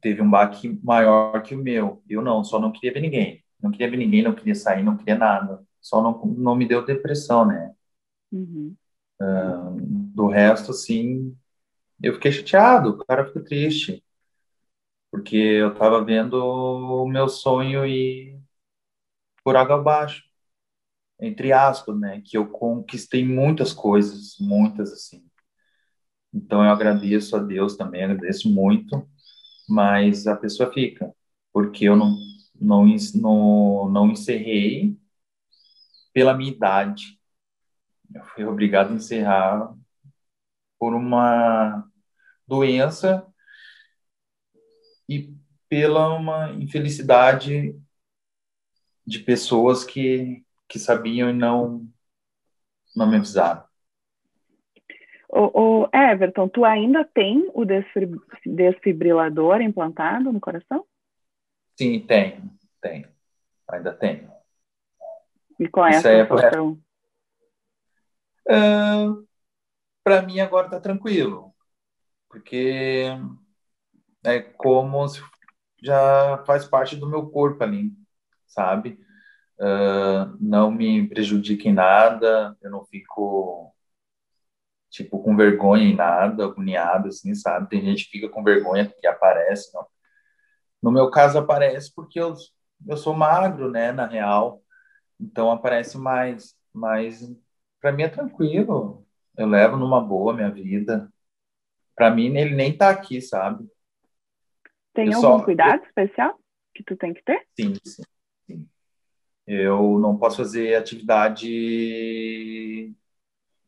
teve 0.00 0.22
um 0.22 0.30
baque 0.30 0.80
maior 0.82 1.42
que 1.42 1.54
o 1.54 1.58
meu. 1.62 2.02
Eu 2.08 2.22
não, 2.22 2.42
só 2.44 2.58
não 2.58 2.72
queria 2.72 2.92
ver 2.92 3.00
ninguém. 3.00 3.44
Não 3.60 3.70
queria 3.70 3.90
ver 3.90 3.96
ninguém, 3.96 4.22
não 4.22 4.34
queria 4.34 4.54
sair, 4.54 4.82
não 4.82 4.96
queria 4.96 5.16
nada. 5.16 5.62
Só 5.80 6.02
não, 6.02 6.24
não 6.36 6.54
me 6.56 6.66
deu 6.66 6.84
depressão, 6.84 7.46
né? 7.46 7.74
Uhum. 8.32 8.74
Uh, 9.20 9.76
do 10.14 10.28
resto, 10.28 10.70
assim, 10.70 11.36
eu 12.02 12.14
fiquei 12.14 12.32
chateado, 12.32 12.90
o 12.90 13.04
cara 13.04 13.26
ficou 13.26 13.42
triste. 13.42 14.04
Porque 15.10 15.36
eu 15.36 15.74
tava 15.74 16.04
vendo 16.04 16.34
o 16.34 17.06
meu 17.08 17.28
sonho 17.28 17.86
ir 17.86 18.38
por 19.42 19.56
água 19.56 19.76
abaixo 19.76 20.27
entre 21.20 21.52
aspas, 21.52 21.98
né, 21.98 22.22
que 22.24 22.36
eu 22.38 22.48
conquistei 22.48 23.24
muitas 23.24 23.72
coisas, 23.72 24.36
muitas 24.40 24.92
assim. 24.92 25.24
Então 26.32 26.64
eu 26.64 26.70
agradeço 26.70 27.36
a 27.36 27.40
Deus 27.40 27.76
também, 27.76 28.04
agradeço 28.04 28.52
muito, 28.52 29.08
mas 29.68 30.26
a 30.26 30.36
pessoa 30.36 30.72
fica, 30.72 31.12
porque 31.52 31.84
eu 31.86 31.96
não 31.96 32.16
não 32.60 32.86
não, 33.14 33.88
não 33.90 34.10
encerrei 34.10 34.96
pela 36.12 36.34
minha 36.36 36.52
idade. 36.52 37.18
Eu 38.14 38.24
fui 38.24 38.44
obrigado 38.44 38.92
a 38.92 38.96
encerrar 38.96 39.74
por 40.78 40.94
uma 40.94 41.84
doença 42.46 43.26
e 45.08 45.34
pela 45.68 46.14
uma 46.14 46.52
infelicidade 46.52 47.74
de 49.06 49.18
pessoas 49.20 49.84
que 49.84 50.44
que 50.68 50.78
sabiam 50.78 51.30
e 51.30 51.32
não, 51.32 51.86
não 52.94 53.08
me 53.08 53.16
avisaram. 53.16 53.64
O, 55.30 55.82
o 55.82 55.88
Everton, 55.92 56.48
tu 56.48 56.64
ainda 56.64 57.04
tem 57.04 57.50
o 57.54 57.64
desfibrilador 58.46 59.60
implantado 59.60 60.32
no 60.32 60.40
coração? 60.40 60.84
Sim, 61.76 62.00
tenho, 62.00 62.50
tenho. 62.80 63.08
Ainda 63.70 63.92
tenho. 63.92 64.30
E 65.60 65.68
qual 65.68 65.86
é 65.86 65.90
Isso 65.90 66.08
a 66.08 66.22
situação? 66.22 66.78
Uh, 68.48 69.26
Para 70.02 70.22
mim 70.22 70.40
agora 70.40 70.66
está 70.66 70.80
tranquilo, 70.80 71.54
porque 72.28 73.04
é 74.24 74.40
como 74.40 75.06
se 75.06 75.20
já 75.82 76.42
faz 76.46 76.64
parte 76.66 76.96
do 76.96 77.08
meu 77.08 77.28
corpo 77.28 77.62
ali, 77.62 77.92
sabe? 78.46 78.98
Uh, 79.60 80.36
não 80.40 80.70
me 80.70 81.08
prejudica 81.08 81.68
em 81.68 81.72
nada, 81.72 82.56
eu 82.62 82.70
não 82.70 82.84
fico 82.84 83.74
tipo, 84.90 85.22
com 85.22 85.36
vergonha 85.36 85.84
em 85.84 85.94
nada, 85.94 86.44
agoniado, 86.44 87.08
assim, 87.08 87.34
sabe? 87.34 87.68
Tem 87.68 87.82
gente 87.82 88.04
que 88.04 88.12
fica 88.12 88.28
com 88.28 88.42
vergonha 88.42 88.86
que 88.86 89.06
aparece, 89.06 89.72
não. 89.74 89.86
No 90.82 90.90
meu 90.90 91.10
caso, 91.10 91.38
aparece 91.38 91.92
porque 91.94 92.20
eu, 92.20 92.34
eu 92.86 92.96
sou 92.96 93.14
magro, 93.14 93.70
né, 93.70 93.92
na 93.92 94.06
real. 94.06 94.62
Então, 95.20 95.50
aparece 95.50 95.98
mais. 95.98 96.56
Mas, 96.72 97.28
para 97.80 97.92
mim, 97.92 98.04
é 98.04 98.08
tranquilo. 98.08 99.04
Eu 99.36 99.46
levo 99.46 99.76
numa 99.76 100.00
boa 100.00 100.32
minha 100.32 100.50
vida. 100.50 101.12
Para 101.94 102.10
mim, 102.10 102.36
ele 102.36 102.54
nem 102.54 102.76
tá 102.76 102.90
aqui, 102.90 103.20
sabe? 103.20 103.68
Tem 104.94 105.08
eu 105.08 105.16
algum 105.16 105.38
só... 105.38 105.44
cuidado 105.44 105.84
especial 105.84 106.38
que 106.74 106.82
tu 106.84 106.96
tem 106.96 107.12
que 107.12 107.22
ter? 107.22 107.46
Sim, 107.58 107.74
sim. 107.84 108.02
Eu 109.50 109.98
não 109.98 110.14
posso 110.18 110.36
fazer 110.36 110.74
atividade 110.74 111.48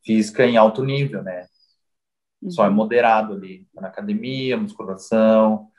física 0.05 0.45
em 0.45 0.59
alto 0.59 0.85
nível, 0.85 1.23
né? 1.23 1.47
Uhum. 2.43 2.51
Só 2.51 2.67
é 2.67 2.69
uhum. 2.69 2.75
moderado 2.75 3.33
ali, 3.33 3.67
na 3.75 3.89
academia, 3.89 4.59
musculação, 4.59 5.71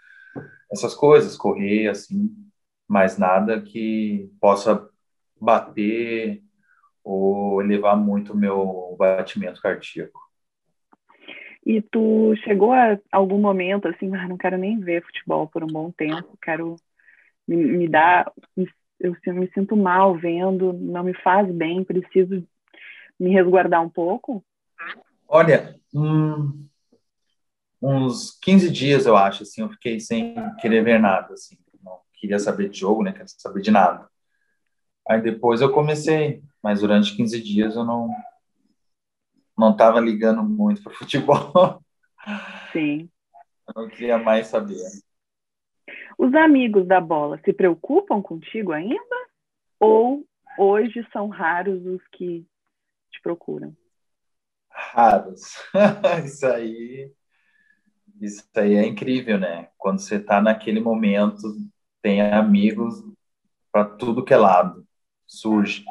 essas 0.72 0.96
coisas, 0.96 1.38
correr, 1.38 1.88
assim, 1.90 2.36
mas 2.88 3.20
nada 3.20 3.62
que 3.62 4.28
possa 4.42 4.90
bater 5.40 6.42
ou 7.04 7.62
elevar 7.62 7.96
muito 7.96 8.34
o 8.34 8.38
meu 8.38 8.96
batimento 8.98 9.62
cardíaco. 9.62 10.20
E 11.64 11.80
tu 11.80 12.34
chegou 12.44 12.74
a 12.74 12.98
algum 13.12 13.40
momento 13.40 13.88
assim, 13.88 14.16
ah, 14.16 14.28
não 14.28 14.36
quero 14.36 14.58
nem 14.58 14.80
ver 14.80 15.04
futebol 15.04 15.48
por 15.48 15.64
um 15.64 15.68
bom 15.68 15.92
tempo, 15.92 16.36
quero 16.42 16.76
me, 17.48 17.56
me 17.56 17.88
dar, 17.88 18.32
eu 19.04 19.34
me 19.34 19.50
sinto 19.54 19.76
mal 19.76 20.16
vendo, 20.16 20.74
não 20.74 21.04
me 21.04 21.14
faz 21.14 21.50
bem, 21.52 21.84
preciso 21.84 22.46
me 23.20 23.32
resguardar 23.32 23.82
um 23.82 23.90
pouco? 23.90 24.44
Olha, 25.28 25.76
hum, 25.94 26.68
uns 27.82 28.38
15 28.42 28.70
dias, 28.70 29.06
eu 29.06 29.16
acho, 29.16 29.44
assim, 29.44 29.62
eu 29.62 29.70
fiquei 29.70 30.00
sem 30.00 30.36
querer 30.60 30.84
ver 30.84 31.00
nada, 31.00 31.34
assim. 31.34 31.58
Não 31.84 32.00
queria 32.16 32.40
saber 32.40 32.70
de 32.70 32.80
jogo, 32.80 33.04
né? 33.04 33.12
Queria 33.12 33.28
saber 33.28 33.62
de 33.62 33.72
nada. 33.72 34.10
Aí 35.08 35.22
depois 35.22 35.62
eu 35.62 35.72
comecei, 35.72 36.44
mas 36.62 36.82
durante 36.82 37.16
15 37.16 37.42
dias 37.42 37.76
eu 37.76 37.84
não 37.84 38.10
não 39.58 39.72
estava 39.72 40.00
ligando 40.00 40.42
muito 40.44 40.82
para 40.82 40.94
futebol. 40.94 41.84
Sim. 42.72 43.10
Eu 43.74 43.84
não 43.84 43.90
queria 43.90 44.18
mais 44.18 44.48
saber. 44.48 44.76
Os 46.22 46.36
amigos 46.36 46.86
da 46.86 47.02
bola 47.02 47.42
se 47.44 47.52
preocupam 47.52 48.22
contigo 48.22 48.72
ainda? 48.72 49.16
Ou 49.80 50.24
hoje 50.56 51.04
são 51.12 51.28
raros 51.28 51.84
os 51.84 52.00
que 52.12 52.46
te 53.10 53.20
procuram? 53.24 53.76
Raros. 54.70 55.56
isso 56.24 56.46
aí, 56.46 57.12
isso 58.22 58.48
aí 58.54 58.76
é 58.76 58.86
incrível, 58.86 59.40
né? 59.40 59.70
Quando 59.80 59.98
você 59.98 60.18
está 60.18 60.40
naquele 60.40 60.80
momento, 60.80 61.42
tem 62.04 62.22
amigos 62.22 63.04
para 63.72 63.86
tudo 63.86 64.24
que 64.24 64.36
é 64.36 64.38
lado, 64.38 64.86
surge. 65.26 65.84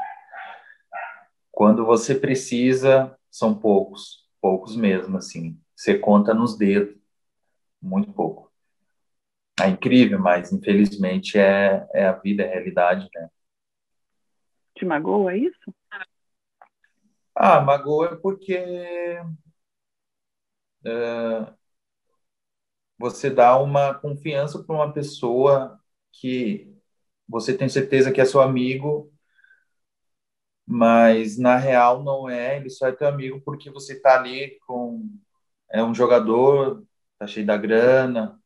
Quando 1.51 1.85
você 1.85 2.15
precisa, 2.15 3.19
são 3.29 3.53
poucos, 3.53 4.29
poucos 4.41 4.77
mesmo, 4.77 5.17
assim. 5.17 5.59
Você 5.75 5.99
conta 5.99 6.33
nos 6.33 6.57
dedos, 6.57 6.97
muito 7.83 8.13
pouco. 8.13 8.50
É 9.61 9.69
incrível, 9.69 10.19
mas 10.19 10.53
infelizmente 10.53 11.39
é, 11.39 11.87
é 11.93 12.07
a 12.07 12.13
vida, 12.13 12.43
é 12.43 12.49
a 12.49 12.51
realidade, 12.55 13.09
né? 13.15 13.29
Te 14.75 14.85
magoa 14.85 15.37
isso? 15.37 15.75
Ah, 17.35 17.61
magoa 17.61 18.17
porque 18.17 18.55
é, 18.55 19.23
você 22.99 23.31
dá 23.31 23.59
uma 23.59 23.95
confiança 23.95 24.63
para 24.63 24.75
uma 24.75 24.93
pessoa 24.93 25.79
que 26.13 26.75
você 27.29 27.57
tem 27.57 27.69
certeza 27.69 28.13
que 28.13 28.21
é 28.21 28.25
seu 28.25 28.41
amigo, 28.41 29.13
mas 30.67 31.39
na 31.39 31.57
real 31.57 32.03
não 32.03 32.29
é, 32.29 32.57
ele 32.57 32.71
só 32.71 32.89
é 32.89 32.93
teu 32.93 33.09
amigo 33.09 33.41
porque 33.43 33.71
você 33.71 33.95
está 33.95 34.19
ali 34.19 34.59
com 34.67 35.09
é 35.71 35.83
um 35.83 35.95
jogador, 35.95 36.85
tá 37.19 37.27
cheio 37.27 37.47
da 37.47 37.57
grana, 37.57 38.40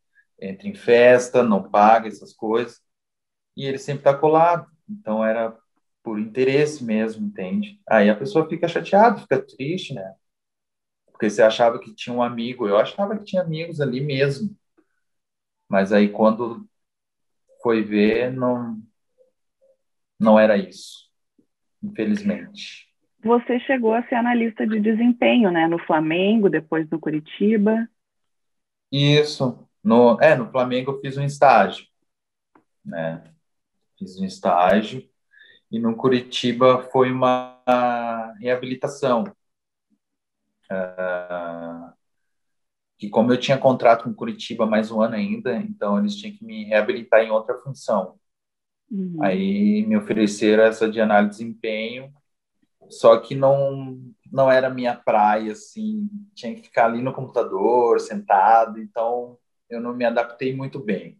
entra 0.44 0.68
em 0.68 0.74
festa, 0.74 1.42
não 1.42 1.62
paga 1.70 2.08
essas 2.08 2.32
coisas, 2.32 2.80
e 3.56 3.66
ele 3.66 3.78
sempre 3.78 4.00
está 4.00 4.14
colado. 4.14 4.66
Então 4.88 5.24
era 5.24 5.56
por 6.02 6.18
interesse 6.18 6.84
mesmo, 6.84 7.26
entende? 7.26 7.80
Aí 7.88 8.10
a 8.10 8.16
pessoa 8.16 8.48
fica 8.48 8.68
chateada, 8.68 9.20
fica 9.20 9.40
triste, 9.40 9.94
né? 9.94 10.14
Porque 11.06 11.30
você 11.30 11.42
achava 11.42 11.78
que 11.78 11.94
tinha 11.94 12.14
um 12.14 12.22
amigo, 12.22 12.68
eu 12.68 12.76
achava 12.76 13.16
que 13.16 13.24
tinha 13.24 13.42
amigos 13.42 13.80
ali 13.80 14.00
mesmo. 14.00 14.54
Mas 15.68 15.92
aí 15.92 16.08
quando 16.10 16.68
foi 17.62 17.82
ver, 17.82 18.32
não 18.32 18.82
não 20.20 20.38
era 20.38 20.56
isso. 20.56 21.10
Infelizmente. 21.82 22.88
Você 23.22 23.58
chegou 23.60 23.94
a 23.94 24.06
ser 24.06 24.16
analista 24.16 24.66
de 24.66 24.78
desempenho, 24.78 25.50
né, 25.50 25.66
no 25.66 25.78
Flamengo, 25.78 26.50
depois 26.50 26.88
no 26.90 27.00
Curitiba. 27.00 27.88
Isso. 28.92 29.66
No, 29.84 30.18
é, 30.20 30.34
no 30.34 30.50
Flamengo 30.50 30.92
eu 30.92 31.00
fiz 31.00 31.18
um 31.18 31.24
estágio, 31.24 31.86
né? 32.82 33.22
Fiz 33.98 34.18
um 34.18 34.24
estágio 34.24 35.06
e 35.70 35.78
no 35.78 35.94
Curitiba 35.94 36.88
foi 36.90 37.12
uma 37.12 37.60
reabilitação. 38.40 39.24
Uh, 40.70 41.92
que 42.96 43.10
como 43.10 43.32
eu 43.32 43.38
tinha 43.38 43.58
contrato 43.58 44.04
com 44.04 44.14
Curitiba 44.14 44.64
mais 44.64 44.90
um 44.90 45.02
ano 45.02 45.16
ainda, 45.16 45.56
então 45.56 45.98
eles 45.98 46.16
tinham 46.16 46.34
que 46.34 46.44
me 46.44 46.64
reabilitar 46.64 47.20
em 47.20 47.30
outra 47.30 47.58
função. 47.58 48.18
Uhum. 48.90 49.18
Aí 49.20 49.84
me 49.86 49.96
ofereceram 49.96 50.62
essa 50.64 50.88
de 50.88 51.00
análise 51.00 51.38
de 51.38 51.44
desempenho, 51.44 52.12
só 52.88 53.18
que 53.18 53.34
não 53.34 54.00
não 54.32 54.50
era 54.50 54.68
minha 54.68 54.96
praia, 54.96 55.52
assim, 55.52 56.08
tinha 56.34 56.54
que 56.54 56.62
ficar 56.62 56.86
ali 56.86 57.00
no 57.00 57.12
computador, 57.12 58.00
sentado, 58.00 58.80
então 58.80 59.38
eu 59.74 59.80
não 59.80 59.94
me 59.94 60.04
adaptei 60.04 60.54
muito 60.54 60.78
bem. 60.78 61.18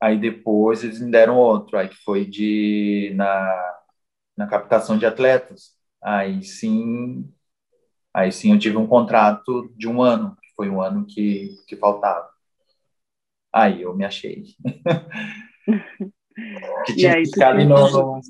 Aí 0.00 0.18
depois 0.18 0.84
eles 0.84 1.00
me 1.00 1.10
deram 1.10 1.36
outro, 1.36 1.76
aí 1.76 1.88
que 1.88 1.96
foi 1.96 2.24
de 2.24 3.12
na, 3.16 3.74
na 4.36 4.46
captação 4.46 4.96
de 4.96 5.06
atletas. 5.06 5.76
Aí 6.00 6.44
sim, 6.44 7.28
aí 8.14 8.30
sim 8.30 8.52
eu 8.52 8.58
tive 8.58 8.76
um 8.76 8.86
contrato 8.86 9.72
de 9.76 9.88
um 9.88 10.00
ano, 10.00 10.36
que 10.40 10.54
foi 10.54 10.70
um 10.70 10.80
ano 10.80 11.04
que, 11.04 11.56
que 11.66 11.76
faltava. 11.76 12.28
Aí 13.52 13.82
eu 13.82 13.96
me 13.96 14.04
achei. 14.04 14.44
que 16.86 16.94
tinha 16.94 17.14
aí, 17.14 17.24
que 17.24 17.30
ficar 17.30 17.50
ali 17.50 17.64
no, 17.64 17.90
no... 17.90 18.20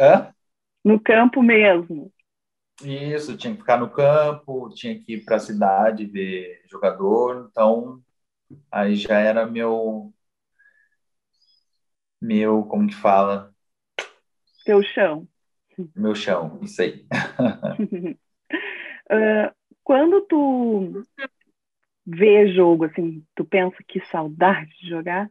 Hã? 0.00 0.32
no 0.84 0.98
campo 0.98 1.42
mesmo. 1.42 2.10
Isso, 2.82 3.36
tinha 3.36 3.52
que 3.52 3.60
ficar 3.60 3.78
no 3.78 3.90
campo, 3.90 4.70
tinha 4.70 4.98
que 4.98 5.14
ir 5.14 5.24
para 5.24 5.36
a 5.36 5.40
cidade 5.40 6.06
ver 6.06 6.62
jogador, 6.70 7.48
então 7.50 8.00
aí 8.70 8.96
já 8.96 9.18
era 9.18 9.46
meu 9.46 10.12
meu, 12.20 12.64
como 12.64 12.88
que 12.88 12.94
fala? 12.94 13.54
Teu 14.64 14.82
chão. 14.82 15.26
Meu 15.94 16.14
chão, 16.14 16.58
isso 16.62 16.82
aí. 16.82 17.06
uh, 19.10 19.54
quando 19.84 20.20
tu 20.22 21.02
vê 22.04 22.52
jogo, 22.52 22.84
assim, 22.84 23.24
tu 23.34 23.44
pensa 23.44 23.76
que 23.86 24.04
saudade 24.06 24.70
de 24.80 24.88
jogar? 24.88 25.30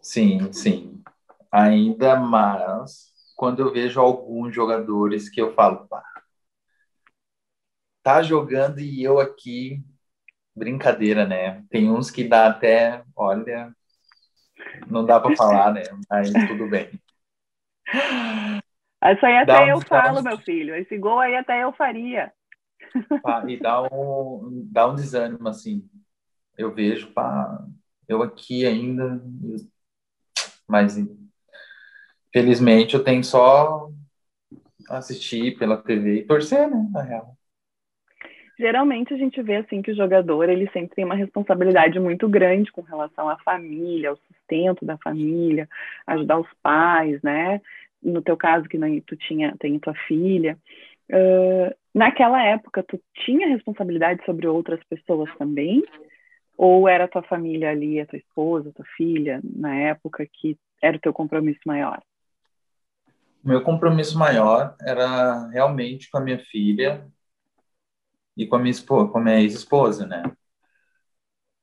Sim, 0.00 0.52
sim. 0.52 1.02
Ainda 1.50 2.16
mais 2.16 3.12
quando 3.36 3.60
eu 3.60 3.72
vejo 3.72 4.00
alguns 4.00 4.54
jogadores 4.54 5.28
que 5.28 5.40
eu 5.40 5.52
falo, 5.54 5.88
pá, 5.88 6.02
tá 8.02 8.22
jogando 8.22 8.80
e 8.80 9.02
eu 9.02 9.18
aqui, 9.18 9.82
brincadeira, 10.54 11.26
né? 11.26 11.62
Tem 11.70 11.90
uns 11.90 12.10
que 12.10 12.24
dá 12.24 12.46
até, 12.46 13.02
olha, 13.16 13.74
não 14.86 15.04
dá 15.04 15.18
para 15.20 15.36
falar, 15.36 15.72
né? 15.72 15.82
Mas 16.08 16.32
tudo 16.48 16.68
bem. 16.68 16.90
Isso 19.04 19.26
aí 19.26 19.38
até 19.38 19.64
um, 19.64 19.68
eu 19.68 19.80
falo, 19.80 20.20
um... 20.20 20.22
meu 20.22 20.38
filho. 20.38 20.76
Esse 20.76 20.96
gol 20.96 21.18
aí 21.18 21.34
até 21.34 21.64
eu 21.64 21.72
faria. 21.72 22.32
e 23.48 23.56
dá 23.58 23.82
um, 23.82 24.68
dá 24.70 24.88
um 24.88 24.94
desânimo, 24.94 25.48
assim. 25.48 25.88
Eu 26.56 26.72
vejo, 26.72 27.12
pá, 27.12 27.64
eu 28.06 28.22
aqui 28.22 28.64
ainda. 28.64 29.20
Mas, 30.68 30.96
felizmente, 32.32 32.94
eu 32.94 33.02
tenho 33.02 33.24
só 33.24 33.90
assistir 34.88 35.58
pela 35.58 35.76
TV 35.76 36.20
e 36.20 36.26
torcer, 36.26 36.70
né? 36.70 36.88
Na 36.92 37.02
real. 37.02 37.36
Geralmente 38.62 39.12
a 39.12 39.16
gente 39.16 39.42
vê 39.42 39.56
assim 39.56 39.82
que 39.82 39.90
o 39.90 39.96
jogador 39.96 40.48
ele 40.48 40.70
sempre 40.72 40.94
tem 40.94 41.04
uma 41.04 41.16
responsabilidade 41.16 41.98
muito 41.98 42.28
grande 42.28 42.70
com 42.70 42.80
relação 42.80 43.28
à 43.28 43.36
família, 43.38 44.10
ao 44.10 44.16
sustento 44.16 44.86
da 44.86 44.96
família, 44.98 45.68
ajudar 46.06 46.38
os 46.38 46.46
pais, 46.62 47.20
né? 47.22 47.60
No 48.00 48.22
teu 48.22 48.36
caso 48.36 48.68
que 48.68 48.78
não, 48.78 49.00
tu 49.00 49.16
tinha 49.16 49.52
tem 49.58 49.76
tua 49.80 49.94
filha, 50.06 50.56
uh, 51.10 51.74
naquela 51.92 52.40
época, 52.40 52.84
tu 52.84 53.00
tinha 53.24 53.48
responsabilidade 53.48 54.24
sobre 54.24 54.46
outras 54.46 54.78
pessoas 54.84 55.28
também? 55.36 55.82
Ou 56.56 56.88
era 56.88 57.08
tua 57.08 57.24
família 57.24 57.68
ali, 57.68 57.98
a 57.98 58.06
tua 58.06 58.18
esposa, 58.20 58.72
tua 58.72 58.86
filha, 58.96 59.40
na 59.42 59.74
época 59.74 60.24
que 60.32 60.56
era 60.80 60.96
o 60.96 61.00
teu 61.00 61.12
compromisso 61.12 61.62
maior? 61.66 62.00
Meu 63.42 63.60
compromisso 63.64 64.16
maior 64.16 64.76
era 64.80 65.48
realmente 65.48 66.08
com 66.08 66.18
a 66.18 66.20
minha 66.20 66.38
filha 66.38 67.04
e 68.36 68.46
com 68.46 68.56
a 68.56 68.58
minha 68.58 68.70
esposa, 68.70 69.10
com 69.10 69.18
a 69.18 69.22
minha 69.22 69.40
ex-esposa, 69.40 70.06
né? 70.06 70.22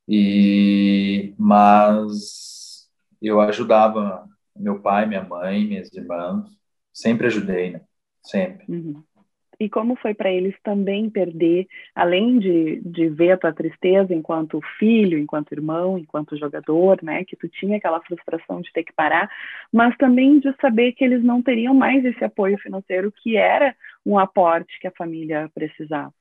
E 0.08 1.34
mas 1.38 2.90
eu 3.22 3.40
ajudava 3.42 4.28
meu 4.56 4.82
pai, 4.82 5.06
minha 5.06 5.24
mãe, 5.24 5.66
minhas 5.66 5.94
irmãs, 5.94 6.50
sempre 6.94 7.28
ajudei, 7.28 7.72
né? 7.72 7.82
Sempre. 8.24 8.66
Uhum. 8.68 9.04
E 9.60 9.70
como 9.70 9.98
foi 9.98 10.14
para 10.14 10.32
eles 10.32 10.56
também 10.64 11.10
perder, 11.10 11.68
além 11.94 12.40
de, 12.40 12.80
de 12.80 13.10
ver 13.10 13.32
a 13.32 13.38
tua 13.38 13.52
tristeza 13.52 14.14
enquanto 14.14 14.62
filho, 14.78 15.20
enquanto 15.20 15.52
irmão, 15.52 15.98
enquanto 15.98 16.38
jogador, 16.38 17.04
né? 17.04 17.26
Que 17.26 17.36
tu 17.36 17.50
tinha 17.50 17.78
aquela 17.78 18.02
frustração 18.02 18.62
de 18.62 18.72
ter 18.72 18.84
que 18.86 18.94
parar, 18.94 19.30
mas 19.72 19.96
também 19.98 20.40
de 20.40 20.54
saber 20.62 20.94
que 20.94 21.04
eles 21.04 21.22
não 21.22 21.42
teriam 21.42 21.74
mais 21.74 22.06
esse 22.06 22.24
apoio 22.24 22.58
financeiro 22.58 23.12
que 23.12 23.36
era 23.36 23.76
um 24.06 24.18
aporte 24.18 24.80
que 24.80 24.88
a 24.88 24.92
família 24.92 25.52
precisava. 25.54 26.14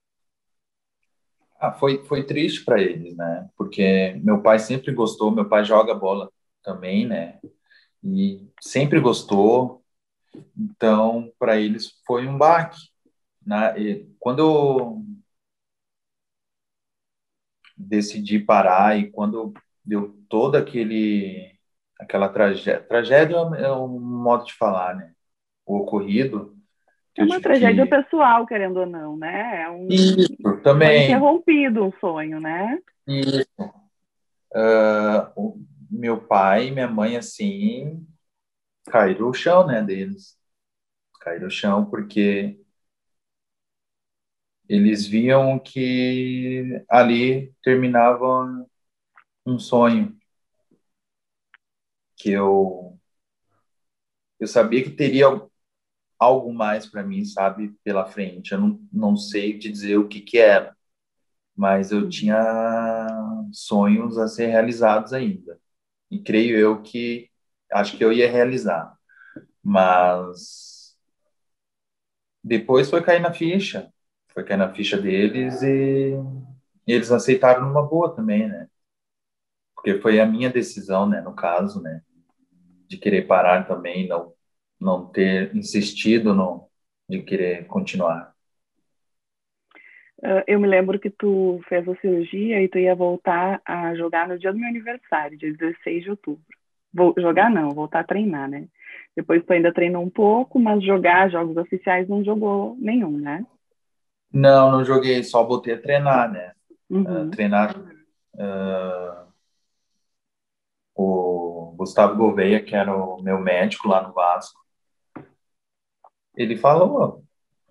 Ah, 1.60 1.72
foi, 1.72 2.04
foi 2.04 2.24
triste 2.24 2.64
para 2.64 2.80
eles, 2.80 3.16
né? 3.16 3.48
Porque 3.56 4.14
meu 4.22 4.40
pai 4.42 4.58
sempre 4.58 4.92
gostou, 4.92 5.30
meu 5.30 5.48
pai 5.48 5.64
joga 5.64 5.94
bola 5.94 6.30
também, 6.62 7.06
né? 7.06 7.40
E 8.04 8.48
sempre 8.60 9.00
gostou. 9.00 9.84
Então, 10.56 11.32
para 11.38 11.58
eles 11.60 12.00
foi 12.06 12.26
um 12.28 12.38
baque. 12.38 12.78
Né? 13.46 13.74
quando 14.20 14.40
eu 14.40 15.04
decidi 17.76 18.38
parar 18.38 18.98
e 18.98 19.10
quando 19.10 19.52
deu 19.84 20.16
todo 20.28 20.56
aquele 20.56 21.56
aquela 21.98 22.28
tragédia, 22.28 22.80
tragédia 22.82 23.36
é 23.36 23.72
um 23.72 23.98
modo 24.00 24.44
de 24.46 24.54
falar, 24.54 24.94
né? 24.96 25.14
O 25.66 25.78
ocorrido, 25.78 26.57
é 27.18 27.24
uma 27.24 27.40
tragédia 27.40 27.84
que... 27.84 27.90
pessoal, 27.90 28.46
querendo 28.46 28.80
ou 28.80 28.86
não, 28.86 29.16
né? 29.16 29.62
É 29.62 29.70
um, 29.70 29.88
Isso, 29.88 30.28
também. 30.62 31.06
interrompido 31.06 31.84
um 31.84 31.92
sonho, 32.00 32.40
né? 32.40 32.78
Isso. 33.06 33.46
Uh, 34.54 35.66
meu 35.90 36.20
pai 36.20 36.68
e 36.68 36.70
minha 36.70 36.88
mãe, 36.88 37.16
assim, 37.16 38.06
caíram 38.86 39.26
no 39.26 39.34
chão, 39.34 39.66
né, 39.66 39.82
deles. 39.82 40.38
Caíram 41.20 41.46
no 41.46 41.50
chão 41.50 41.84
porque 41.84 42.58
eles 44.68 45.06
viam 45.06 45.58
que 45.58 46.84
ali 46.88 47.52
terminava 47.62 48.66
um 49.46 49.58
sonho 49.58 50.16
que 52.16 52.30
eu 52.30 52.98
eu 54.38 54.46
sabia 54.46 54.82
que 54.84 54.90
teria 54.90 55.26
algo 56.18 56.52
mais 56.52 56.86
para 56.86 57.02
mim, 57.02 57.24
sabe, 57.24 57.74
pela 57.84 58.06
frente. 58.06 58.52
Eu 58.52 58.60
não, 58.60 58.80
não 58.92 59.16
sei 59.16 59.58
te 59.58 59.70
dizer 59.70 59.98
o 59.98 60.08
que 60.08 60.20
que 60.20 60.38
era, 60.38 60.76
mas 61.56 61.92
eu 61.92 62.08
tinha 62.08 62.38
sonhos 63.52 64.18
a 64.18 64.28
ser 64.28 64.46
realizados 64.48 65.12
ainda. 65.12 65.60
E 66.10 66.20
creio 66.20 66.58
eu 66.58 66.82
que 66.82 67.30
acho 67.72 67.96
que 67.96 68.04
eu 68.04 68.12
ia 68.12 68.30
realizar. 68.30 68.94
Mas 69.62 70.96
depois 72.42 72.90
foi 72.90 73.02
cair 73.02 73.20
na 73.20 73.32
ficha. 73.32 73.92
Foi 74.32 74.44
cair 74.44 74.56
na 74.58 74.72
ficha 74.72 74.96
deles 75.00 75.62
e, 75.62 76.14
e 76.86 76.92
eles 76.92 77.10
aceitaram 77.10 77.66
numa 77.66 77.82
boa 77.86 78.14
também, 78.14 78.48
né? 78.48 78.68
Porque 79.74 80.00
foi 80.00 80.20
a 80.20 80.26
minha 80.26 80.50
decisão, 80.50 81.08
né, 81.08 81.20
no 81.20 81.34
caso, 81.34 81.80
né, 81.80 82.02
de 82.88 82.98
querer 82.98 83.26
parar 83.26 83.66
também, 83.66 84.08
não 84.08 84.32
não 84.80 85.06
ter 85.06 85.54
insistido 85.54 86.34
no, 86.34 86.68
de 87.08 87.22
querer 87.22 87.66
continuar? 87.66 88.32
Uh, 90.18 90.42
eu 90.46 90.58
me 90.58 90.66
lembro 90.66 90.98
que 90.98 91.10
tu 91.10 91.60
fez 91.68 91.88
a 91.88 91.94
cirurgia 91.96 92.60
e 92.60 92.68
tu 92.68 92.78
ia 92.78 92.94
voltar 92.94 93.60
a 93.64 93.94
jogar 93.94 94.26
no 94.26 94.38
dia 94.38 94.52
do 94.52 94.58
meu 94.58 94.68
aniversário, 94.68 95.38
dia 95.38 95.52
16 95.52 96.04
de 96.04 96.10
outubro. 96.10 96.42
Vou 96.92 97.14
jogar 97.18 97.48
não, 97.48 97.70
voltar 97.70 98.00
a 98.00 98.04
treinar, 98.04 98.48
né? 98.48 98.66
Depois 99.14 99.44
tu 99.44 99.52
ainda 99.52 99.72
treinou 99.72 100.02
um 100.02 100.10
pouco, 100.10 100.58
mas 100.58 100.82
jogar 100.82 101.30
jogos 101.30 101.56
oficiais 101.56 102.08
não 102.08 102.24
jogou 102.24 102.76
nenhum, 102.80 103.16
né? 103.16 103.46
Não, 104.32 104.72
não 104.72 104.84
joguei, 104.84 105.22
só 105.22 105.44
voltei 105.44 105.74
a 105.74 105.80
treinar, 105.80 106.30
né? 106.32 106.52
Uhum. 106.90 107.26
Uh, 107.26 107.30
treinar 107.30 107.78
uh, 107.78 109.28
o 110.94 111.74
Gustavo 111.76 112.16
Gouveia, 112.16 112.60
que 112.60 112.74
era 112.74 112.94
o 112.94 113.22
meu 113.22 113.38
médico 113.38 113.88
lá 113.88 114.06
no 114.06 114.12
Vasco, 114.12 114.60
ele 116.38 116.56
falou, 116.56 117.24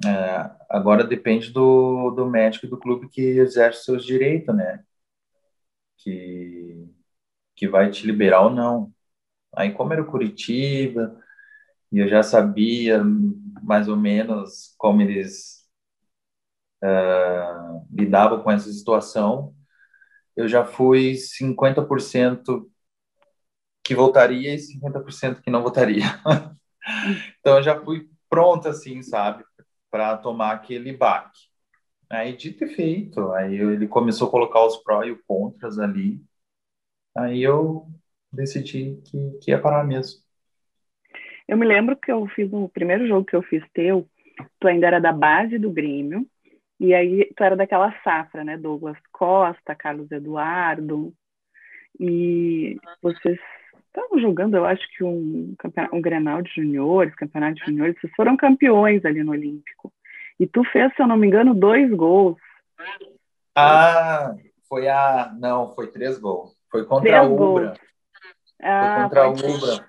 é, 0.05 0.51
agora 0.69 1.03
depende 1.03 1.51
do, 1.51 2.11
do 2.11 2.25
médico 2.27 2.67
do 2.67 2.77
clube 2.77 3.09
que 3.09 3.21
exerce 3.21 3.85
seus 3.85 4.05
direitos, 4.05 4.55
né? 4.55 4.83
Que, 5.97 6.87
que 7.55 7.67
vai 7.67 7.89
te 7.91 8.05
liberar 8.05 8.41
ou 8.43 8.49
não. 8.51 8.93
Aí, 9.55 9.73
como 9.73 9.93
era 9.93 10.01
o 10.01 10.07
Curitiba, 10.07 11.17
e 11.91 11.99
eu 11.99 12.09
já 12.09 12.23
sabia 12.23 13.03
mais 13.63 13.87
ou 13.87 13.97
menos 13.97 14.75
como 14.77 15.01
eles 15.01 15.67
uh, 16.83 17.87
lidavam 17.91 18.43
com 18.43 18.51
essa 18.51 18.71
situação, 18.71 19.55
eu 20.35 20.47
já 20.47 20.65
fui 20.65 21.15
50% 21.15 22.69
que 23.83 23.95
voltaria 23.95 24.53
e 24.53 24.59
50% 24.59 25.41
que 25.41 25.49
não 25.49 25.63
votaria. 25.63 26.03
então, 27.39 27.57
eu 27.57 27.63
já 27.63 27.81
fui 27.83 28.09
pronta, 28.29 28.69
assim, 28.69 29.01
sabe? 29.01 29.43
Para 29.89 30.17
tomar 30.17 30.51
aquele 30.51 30.95
baque. 30.95 31.47
Aí, 32.09 32.35
dito 32.35 32.63
e 32.63 32.67
feito, 32.67 33.31
aí 33.33 33.55
ele 33.55 33.87
começou 33.87 34.27
a 34.27 34.31
colocar 34.31 34.65
os 34.65 34.77
prós 34.77 35.07
e 35.07 35.11
os 35.11 35.21
contras 35.27 35.77
ali. 35.77 36.21
Aí 37.15 37.43
eu 37.43 37.87
decidi 38.31 39.01
que, 39.05 39.39
que 39.41 39.51
ia 39.51 39.59
parar 39.59 39.83
mesmo. 39.83 40.21
Eu 41.47 41.57
me 41.57 41.65
lembro 41.65 41.95
que 41.95 42.11
eu 42.11 42.25
fiz 42.27 42.51
o 42.51 42.69
primeiro 42.69 43.07
jogo 43.07 43.25
que 43.25 43.35
eu 43.35 43.41
fiz 43.41 43.63
teu, 43.73 44.07
tu 44.59 44.67
ainda 44.67 44.87
era 44.87 44.99
da 44.99 45.11
base 45.11 45.57
do 45.57 45.71
Grêmio, 45.71 46.25
e 46.79 46.93
aí 46.93 47.31
tu 47.35 47.43
era 47.43 47.55
daquela 47.55 47.91
safra, 48.03 48.43
né? 48.43 48.57
Douglas 48.57 48.97
Costa, 49.11 49.73
Carlos 49.73 50.11
Eduardo, 50.11 51.13
e 51.99 52.77
vocês 53.01 53.39
estavam 53.97 54.19
jogando, 54.19 54.55
eu 54.55 54.65
acho 54.65 54.87
que 54.95 55.03
um, 55.03 55.55
um 55.91 56.01
Grenal 56.01 56.41
de 56.41 56.53
juniores, 56.53 57.15
campeonato 57.15 57.55
de 57.55 57.65
juniores, 57.65 57.99
vocês 57.99 58.13
foram 58.15 58.37
campeões 58.37 59.03
ali 59.03 59.23
no 59.23 59.31
Olímpico. 59.31 59.91
E 60.39 60.45
tu 60.45 60.63
fez, 60.65 60.93
se 60.95 61.01
eu 61.01 61.07
não 61.07 61.17
me 61.17 61.27
engano, 61.27 61.55
dois 61.55 61.89
gols. 61.91 62.37
Ah, 63.55 64.35
foi 64.69 64.87
a. 64.87 65.33
Não, 65.39 65.73
foi 65.73 65.87
três 65.87 66.19
gols. 66.19 66.55
Foi 66.69 66.85
contra 66.85 67.09
três 67.09 67.15
a 67.15 67.23
Ubra. 67.23 67.73
Ah, 68.61 68.93
foi 68.93 69.03
contra 69.03 69.21
a 69.23 69.29
Ubra. 69.29 69.87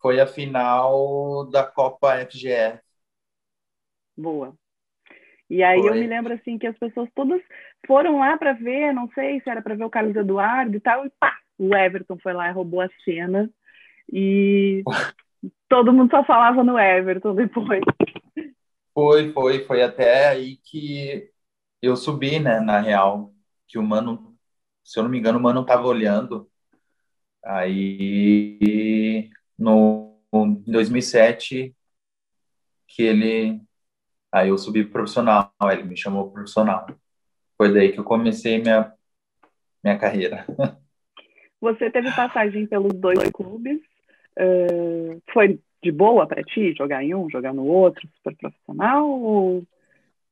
Foi 0.00 0.20
a 0.20 0.26
final 0.26 1.50
da 1.50 1.62
Copa 1.62 2.16
FGR. 2.26 2.80
Boa. 4.16 4.54
E 5.48 5.62
aí 5.62 5.80
foi. 5.80 5.90
eu 5.90 5.94
me 5.94 6.06
lembro 6.06 6.32
assim 6.32 6.58
que 6.58 6.66
as 6.66 6.76
pessoas 6.78 7.08
todas 7.14 7.40
foram 7.86 8.18
lá 8.18 8.36
para 8.38 8.54
ver, 8.54 8.92
não 8.92 9.08
sei 9.10 9.40
se 9.40 9.50
era 9.50 9.60
para 9.60 9.74
ver 9.74 9.84
o 9.84 9.90
Carlos 9.90 10.16
Eduardo 10.16 10.76
e 10.76 10.80
tal, 10.80 11.06
e 11.06 11.10
pá, 11.20 11.36
o 11.58 11.74
Everton 11.74 12.18
foi 12.18 12.32
lá 12.32 12.48
e 12.48 12.52
roubou 12.52 12.80
a 12.80 12.88
cena. 13.04 13.50
E 14.12 14.82
todo 15.68 15.92
mundo 15.92 16.10
só 16.10 16.24
falava 16.24 16.62
no 16.62 16.78
Everton 16.78 17.34
depois. 17.34 17.82
Foi, 18.94 19.32
foi, 19.32 19.64
foi 19.64 19.82
até 19.82 20.28
aí 20.28 20.56
que 20.56 21.30
eu 21.82 21.96
subi, 21.96 22.38
né, 22.38 22.60
na 22.60 22.80
real, 22.80 23.32
que 23.68 23.78
o 23.78 23.82
Mano, 23.82 24.36
se 24.82 24.98
eu 24.98 25.02
não 25.02 25.10
me 25.10 25.18
engano, 25.18 25.38
o 25.38 25.42
Mano 25.42 25.64
tava 25.66 25.86
olhando. 25.86 26.50
Aí, 27.44 29.30
no, 29.58 30.18
em 30.32 30.54
2007, 30.66 31.74
que 32.88 33.02
ele, 33.02 33.60
aí 34.32 34.48
eu 34.48 34.58
subi 34.58 34.84
profissional, 34.84 35.52
ele 35.70 35.84
me 35.84 35.96
chamou 35.96 36.30
profissional. 36.30 36.86
Foi 37.56 37.72
daí 37.72 37.92
que 37.92 38.00
eu 38.00 38.04
comecei 38.04 38.60
minha, 38.60 38.92
minha 39.84 39.98
carreira. 39.98 40.46
Você 41.60 41.90
teve 41.90 42.12
passagem 42.12 42.66
pelos 42.66 42.92
dois 42.94 43.18
clubes. 43.30 43.80
Uh, 44.38 45.20
foi 45.32 45.58
de 45.82 45.90
boa 45.90 46.26
para 46.26 46.42
ti 46.42 46.74
jogar 46.76 47.02
em 47.02 47.14
um, 47.14 47.30
jogar 47.30 47.54
no 47.54 47.64
outro, 47.64 48.06
super 48.16 48.36
profissional? 48.36 49.08
Ou, 49.08 49.62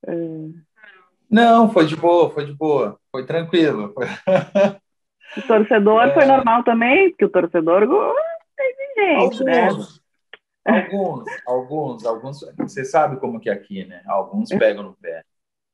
uh... 0.07 0.55
Não, 1.31 1.71
foi 1.71 1.87
de 1.87 1.97
boa, 1.97 2.31
foi 2.31 2.47
de 2.47 2.53
boa, 2.53 2.99
foi 3.11 3.25
tranquilo. 3.25 3.95
O 5.37 5.43
torcedor 5.43 6.05
é... 6.05 6.15
foi 6.15 6.27
normal 6.27 6.63
também, 6.63 7.11
porque 7.11 7.25
o 7.25 7.31
torcedor 7.31 7.83
é 8.59 8.71
exigente, 8.71 9.45
né? 9.45 9.69
Alguns, 10.67 11.25
alguns, 11.47 12.07
alguns, 12.07 12.41
você 12.57 12.85
sabe 12.85 13.19
como 13.19 13.39
que 13.39 13.51
é 13.51 13.53
aqui, 13.53 13.85
né? 13.85 14.03
Alguns 14.07 14.49
pegam 14.51 14.83
no 14.83 14.95
pé. 14.95 15.23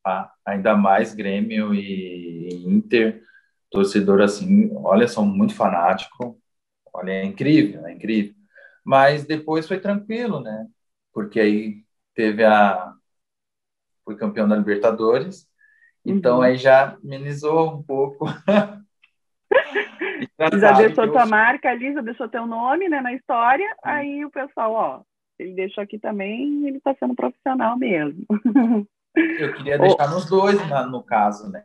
tá? 0.02 0.32
ainda 0.44 0.74
mais 0.76 1.14
Grêmio 1.14 1.72
e 1.74 2.64
Inter, 2.66 3.22
torcedor 3.70 4.20
assim, 4.20 4.70
olha, 4.76 5.06
são 5.06 5.24
muito 5.24 5.54
fanáticos, 5.54 6.34
olha, 6.92 7.12
é 7.12 7.24
incrível, 7.24 7.86
é 7.86 7.92
incrível. 7.92 8.34
Mas 8.84 9.24
depois 9.24 9.68
foi 9.68 9.78
tranquilo, 9.78 10.40
né? 10.40 10.66
Porque 11.12 11.38
aí 11.38 11.84
teve 12.14 12.44
a. 12.44 12.92
Fui 14.04 14.16
campeão 14.16 14.48
da 14.48 14.56
Libertadores, 14.56 15.46
então 16.04 16.38
uhum. 16.38 16.42
aí 16.42 16.56
já 16.56 16.96
amenizou 17.02 17.74
um 17.74 17.82
pouco. 17.82 18.26
já 20.58 20.72
deixou 20.72 21.12
tua 21.12 21.22
eu... 21.22 21.28
marca 21.28 21.70
ali, 21.70 21.92
já 21.92 22.00
deixou 22.00 22.28
teu 22.28 22.46
nome 22.46 22.88
né, 22.88 23.00
na 23.00 23.12
história, 23.12 23.66
uhum. 23.66 23.90
aí 23.90 24.24
o 24.24 24.30
pessoal, 24.30 24.72
ó, 24.72 25.02
ele 25.38 25.54
deixou 25.54 25.84
aqui 25.84 25.98
também, 25.98 26.66
ele 26.66 26.78
está 26.78 26.94
sendo 26.94 27.14
profissional 27.14 27.78
mesmo. 27.78 28.24
Eu 29.14 29.54
queria 29.54 29.78
deixar 29.78 30.06
oh. 30.10 30.14
nos 30.14 30.28
dois, 30.28 30.68
na, 30.68 30.86
no 30.86 31.02
caso, 31.02 31.50
né? 31.50 31.64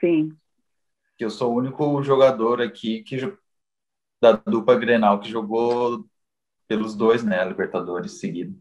Sim. 0.00 0.36
Que 1.16 1.24
eu 1.24 1.30
sou 1.30 1.52
o 1.52 1.56
único 1.56 2.02
jogador 2.02 2.60
aqui 2.60 3.02
que 3.02 3.16
da 4.20 4.32
dupla 4.32 4.76
Grenal 4.76 5.20
que 5.20 5.30
jogou 5.30 6.04
pelos 6.66 6.94
dois, 6.94 7.22
né, 7.22 7.44
Libertadores 7.44 8.18
seguido. 8.18 8.58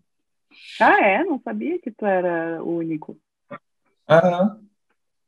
Ah, 0.79 1.01
é? 1.01 1.23
Não 1.23 1.39
sabia 1.39 1.79
que 1.79 1.89
tu 1.91 2.05
era 2.05 2.63
o 2.63 2.77
único. 2.77 3.17
Aham. 4.09 4.61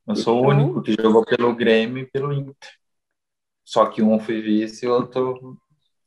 Eu 0.07 0.15
sou 0.15 0.43
o 0.43 0.49
único 0.49 0.83
que 0.83 0.93
jogou 0.93 1.25
pelo 1.25 1.55
Grêmio 1.55 2.03
e 2.03 2.05
pelo 2.05 2.31
Inter. 2.31 2.55
Só 3.63 3.87
que 3.87 4.03
um 4.03 4.19
foi 4.19 4.41
vice 4.41 4.85
e 4.85 4.87
o 4.87 4.93
outro 4.93 5.57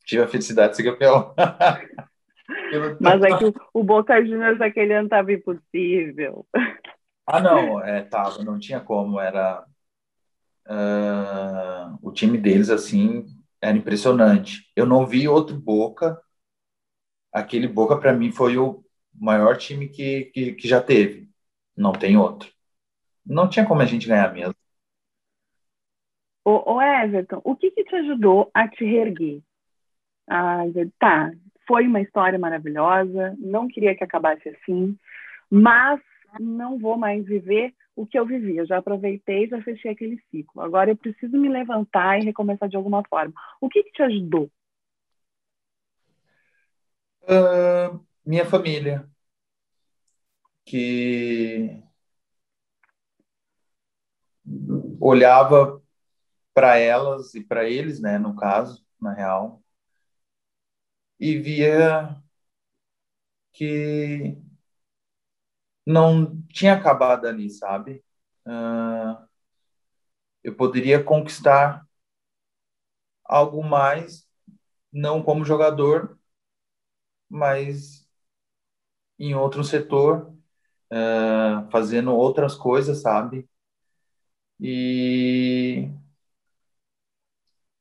tive 0.04 0.22
a 0.22 0.28
felicidade 0.28 0.70
de 0.70 0.76
ser 0.76 0.84
campeão. 0.84 1.34
Mas 3.00 3.22
é 3.22 3.38
que 3.38 3.60
o, 3.74 3.82
Boca 3.82 4.24
Juniors 4.24 4.60
aquele 4.60 4.94
ano 4.94 5.06
estava 5.06 5.32
impossível. 5.32 6.46
Ah, 7.26 7.40
não, 7.40 7.82
é, 7.82 8.02
tava, 8.02 8.42
não 8.44 8.58
tinha 8.58 8.80
como, 8.80 9.20
era 9.20 9.66
uh, 10.68 11.98
o 12.02 12.12
time 12.12 12.38
deles 12.38 12.70
assim 12.70 13.26
era 13.60 13.76
impressionante. 13.76 14.70
Eu 14.76 14.86
não 14.86 15.06
vi 15.06 15.26
outro 15.28 15.56
Boca, 15.56 16.20
aquele 17.32 17.66
Boca 17.66 17.96
para 17.98 18.12
mim 18.12 18.30
foi 18.30 18.56
o 18.56 18.84
maior 19.14 19.56
time 19.56 19.88
que, 19.88 20.26
que, 20.26 20.52
que 20.52 20.68
já 20.68 20.80
teve, 20.80 21.28
não 21.76 21.92
tem 21.92 22.16
outro. 22.16 22.50
Não 23.24 23.48
tinha 23.48 23.66
como 23.66 23.82
a 23.82 23.86
gente 23.86 24.08
ganhar 24.08 24.32
mesmo. 24.32 24.54
O, 26.44 26.80
Everton, 26.80 27.42
o 27.44 27.54
que, 27.54 27.70
que 27.70 27.84
te 27.84 27.94
ajudou 27.96 28.50
a 28.54 28.66
te 28.66 28.82
reerguer? 28.82 29.42
Ah, 30.26 30.62
tá, 30.98 31.30
foi 31.66 31.86
uma 31.86 32.00
história 32.00 32.38
maravilhosa, 32.38 33.36
não 33.38 33.68
queria 33.68 33.94
que 33.94 34.02
acabasse 34.02 34.48
assim, 34.48 34.96
mas 35.50 36.00
não 36.38 36.78
vou 36.78 36.96
mais 36.96 37.24
viver 37.24 37.74
o 37.94 38.06
que 38.06 38.18
eu 38.18 38.26
vivi. 38.26 38.56
Eu 38.56 38.66
já 38.66 38.78
aproveitei, 38.78 39.48
já 39.48 39.60
fechei 39.62 39.90
aquele 39.90 40.20
ciclo. 40.30 40.62
Agora 40.62 40.90
eu 40.90 40.96
preciso 40.96 41.36
me 41.36 41.48
levantar 41.48 42.18
e 42.18 42.24
recomeçar 42.24 42.68
de 42.68 42.76
alguma 42.76 43.02
forma. 43.08 43.32
O 43.60 43.68
que, 43.68 43.82
que 43.82 43.92
te 43.92 44.02
ajudou? 44.02 44.50
Uh, 47.22 48.00
minha 48.24 48.46
família, 48.46 49.08
que 50.64 51.82
olhava 55.00 55.82
para 56.54 56.78
elas 56.78 57.34
e 57.34 57.42
para 57.42 57.68
eles, 57.68 58.00
né, 58.00 58.18
no 58.18 58.34
caso, 58.36 58.84
na 59.00 59.12
real, 59.12 59.62
e 61.18 61.38
via 61.38 62.16
que 63.52 64.38
não 65.88 66.42
tinha 66.52 66.74
acabado 66.74 67.26
ali, 67.26 67.48
sabe? 67.50 68.04
Uh, 68.46 69.26
eu 70.42 70.54
poderia 70.56 71.02
conquistar 71.02 71.86
algo 73.24 73.62
mais, 73.62 74.26
não 74.92 75.22
como 75.22 75.44
jogador, 75.44 76.18
mas 77.28 78.06
em 79.18 79.34
outro 79.34 79.62
setor, 79.64 80.32
uh, 80.92 81.70
fazendo 81.70 82.12
outras 82.14 82.54
coisas, 82.54 83.02
sabe? 83.02 83.48
E, 84.60 85.88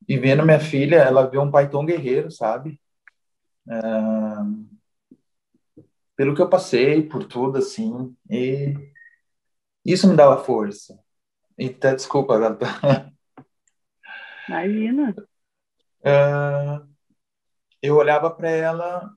e 0.07 0.17
vendo 0.17 0.43
minha 0.45 0.59
filha, 0.59 0.95
ela 0.97 1.27
vê 1.29 1.37
um 1.37 1.51
pai 1.51 1.69
tão 1.69 1.85
guerreiro, 1.85 2.31
sabe? 2.31 2.79
Pelo 6.17 6.35
que 6.35 6.41
eu 6.41 6.49
passei, 6.49 7.03
por 7.03 7.23
tudo, 7.25 7.59
assim, 7.59 8.17
e 8.29 8.73
isso 9.85 10.07
me 10.09 10.15
dava 10.15 10.43
força. 10.43 10.99
E 11.57 11.67
até 11.67 11.95
desculpa, 11.95 12.37
Gata. 12.39 12.65
Imagina. 14.49 15.15
Uh, 16.01 16.87
eu 17.81 17.95
olhava 17.95 18.31
para 18.31 18.49
ela 18.49 19.15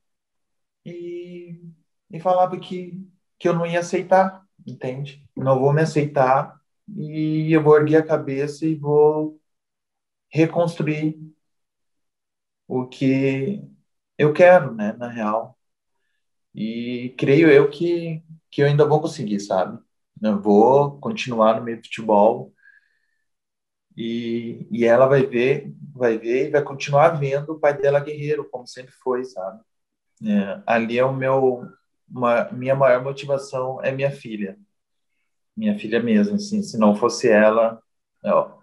e, 0.84 1.60
e 2.10 2.20
falava 2.20 2.58
que, 2.58 3.08
que 3.38 3.48
eu 3.48 3.54
não 3.54 3.66
ia 3.66 3.80
aceitar, 3.80 4.44
entende? 4.66 5.26
Não 5.36 5.58
vou 5.58 5.72
me 5.72 5.82
aceitar 5.82 6.60
e 6.96 7.52
eu 7.52 7.62
vou 7.62 7.76
erguer 7.76 7.96
a 7.96 8.06
cabeça 8.06 8.66
e 8.66 8.74
vou 8.74 9.40
reconstruir 10.28 11.18
o 12.68 12.86
que 12.86 13.62
eu 14.18 14.32
quero, 14.32 14.74
né, 14.74 14.92
na 14.92 15.08
real. 15.08 15.59
E 16.54 17.14
creio 17.18 17.50
eu 17.50 17.70
que, 17.70 18.22
que 18.50 18.62
eu 18.62 18.66
ainda 18.66 18.84
vou 18.86 19.00
conseguir, 19.00 19.40
sabe? 19.40 19.78
Eu 20.22 20.40
vou 20.40 20.98
continuar 21.00 21.56
no 21.58 21.64
meio 21.64 21.78
futebol 21.78 22.52
e, 23.96 24.66
e 24.70 24.84
ela 24.84 25.06
vai 25.06 25.26
ver, 25.26 25.72
vai 25.94 26.18
ver 26.18 26.48
e 26.48 26.50
vai 26.50 26.62
continuar 26.62 27.10
vendo 27.10 27.52
o 27.52 27.60
pai 27.60 27.76
dela 27.76 28.00
guerreiro, 28.00 28.48
como 28.50 28.66
sempre 28.66 28.92
foi, 28.92 29.24
sabe? 29.24 29.60
É, 30.24 30.62
ali 30.66 30.98
é 30.98 31.04
o 31.04 31.14
meu, 31.14 31.62
uma, 32.08 32.50
minha 32.52 32.74
maior 32.74 33.02
motivação 33.02 33.82
é 33.82 33.92
minha 33.92 34.10
filha, 34.10 34.58
minha 35.56 35.78
filha 35.78 36.02
mesmo, 36.02 36.36
assim, 36.36 36.62
se 36.62 36.78
não 36.78 36.94
fosse 36.94 37.28
ela, 37.28 37.82
ó, 38.24 38.58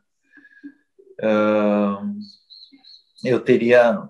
uh, 1.22 2.18
eu 3.24 3.40
teria 3.44 4.08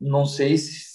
não 0.00 0.26
sei 0.26 0.56
se, 0.58 0.93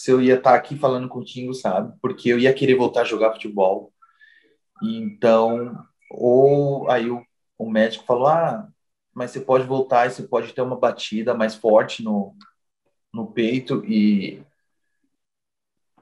se 0.00 0.10
eu 0.10 0.22
ia 0.22 0.36
estar 0.36 0.54
aqui 0.54 0.76
falando 0.78 1.08
contigo, 1.10 1.52
sabe? 1.52 1.94
Porque 2.00 2.30
eu 2.30 2.38
ia 2.38 2.54
querer 2.54 2.74
voltar 2.74 3.02
a 3.02 3.04
jogar 3.04 3.32
futebol. 3.32 3.92
Então, 4.82 5.76
ou 6.10 6.90
aí 6.90 7.10
o, 7.10 7.22
o 7.58 7.70
médico 7.70 8.06
falou: 8.06 8.26
ah, 8.28 8.66
mas 9.14 9.30
você 9.30 9.40
pode 9.40 9.66
voltar 9.66 10.06
e 10.06 10.10
você 10.10 10.22
pode 10.22 10.54
ter 10.54 10.62
uma 10.62 10.78
batida 10.78 11.34
mais 11.34 11.54
forte 11.54 12.02
no, 12.02 12.34
no 13.12 13.30
peito 13.32 13.84
e, 13.84 14.42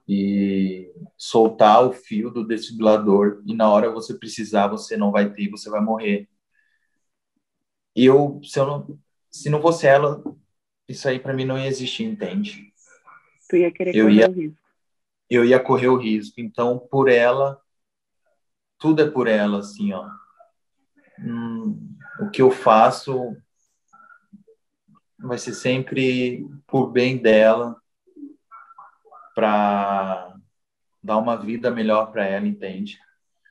e 0.09 0.93
soltar 1.17 1.85
o 1.85 1.93
fio 1.93 2.31
do 2.31 2.47
desfibrilador 2.47 3.43
e 3.47 3.55
na 3.55 3.69
hora 3.71 3.91
você 3.91 4.15
precisar 4.15 4.69
você 4.69 4.97
não 4.97 5.11
vai 5.11 5.33
ter, 5.33 5.51
você 5.51 5.69
vai 5.71 5.81
morrer. 5.81 6.29
Eu, 7.97 8.41
se 8.45 8.59
eu 8.61 8.67
não, 8.67 8.99
se 9.31 9.51
não 9.51 9.61
fosse 9.61 9.87
ela, 9.87 10.23
isso 10.89 11.09
aí 11.09 11.19
para 11.19 11.35
mim 11.35 11.45
não 11.45 11.59
ia 11.59 11.67
existir, 11.67 12.05
entende? 12.05 12.73
Tu 13.49 13.57
ia 13.57 13.73
querer 13.73 13.95
eu 13.95 14.07
correr 14.07 14.17
ia, 14.17 14.29
o 14.29 14.33
risco. 14.33 14.59
Eu 15.31 15.45
ia 15.45 15.61
correr 15.61 15.89
o 15.89 15.97
risco. 15.97 16.41
Então, 16.41 16.79
por 16.79 17.09
ela, 17.09 17.61
tudo 18.79 19.03
é 19.03 19.11
por 19.11 19.27
ela, 19.27 19.59
assim, 19.59 19.93
ó. 19.93 20.09
Hum, 21.19 21.97
o 22.21 22.31
que 22.31 22.43
eu 22.43 22.51
faço 22.51 23.37
vai 25.19 25.39
ser 25.39 25.55
sempre 25.55 26.47
por 26.67 26.91
bem 26.91 27.17
dela, 27.17 27.77
para 29.35 30.37
dar 31.03 31.17
uma 31.17 31.37
vida 31.37 31.71
melhor 31.71 32.13
para 32.13 32.25
ela, 32.25 32.47
entende? 32.47 32.99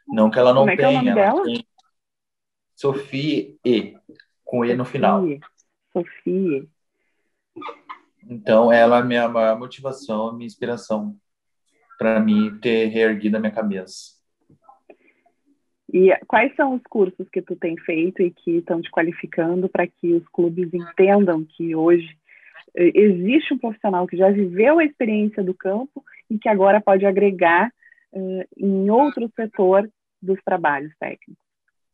Não 0.07 0.29
que 0.29 0.39
ela 0.39 0.53
não 0.53 0.61
Como 0.61 0.71
é 0.71 0.77
tenha. 0.77 1.13
É 1.13 1.19
ela 1.19 1.43
tem 1.43 1.67
Sofia 2.75 3.55
E, 3.65 3.97
com 4.43 4.63
E 4.63 4.75
no 4.75 4.85
final. 4.85 5.23
Sofia. 5.91 6.67
Então, 8.29 8.71
ela 8.71 8.97
é 8.97 8.99
a 9.01 9.05
minha 9.05 9.27
maior 9.27 9.57
motivação, 9.57 10.27
a 10.27 10.33
minha 10.33 10.47
inspiração 10.47 11.15
para 11.97 12.19
mim 12.19 12.57
ter 12.61 12.87
reerguido 12.87 13.37
a 13.37 13.39
minha 13.39 13.51
cabeça. 13.51 14.17
E 15.91 16.13
quais 16.27 16.53
são 16.55 16.75
os 16.75 16.81
cursos 16.83 17.27
que 17.29 17.41
tu 17.41 17.55
tem 17.55 17.77
feito 17.77 18.21
e 18.21 18.29
que 18.29 18.57
estão 18.57 18.81
te 18.81 18.91
qualificando 18.91 19.69
para 19.69 19.87
que 19.87 20.13
os 20.13 20.27
clubes 20.27 20.73
entendam 20.73 21.45
que 21.45 21.75
hoje 21.75 22.17
eh, 22.75 22.91
existe 22.93 23.53
um 23.53 23.57
profissional 23.57 24.05
que 24.05 24.17
já 24.17 24.29
viveu 24.29 24.79
a 24.79 24.85
experiência 24.85 25.41
do 25.41 25.53
campo 25.53 26.03
e 26.29 26.37
que 26.37 26.49
agora 26.49 26.81
pode 26.81 27.05
agregar 27.05 27.71
uh, 28.11 28.43
em 28.57 28.89
outro 28.89 29.31
setor 29.33 29.89
dos 30.21 30.37
trabalhos 30.43 30.91
técnicos? 30.99 31.41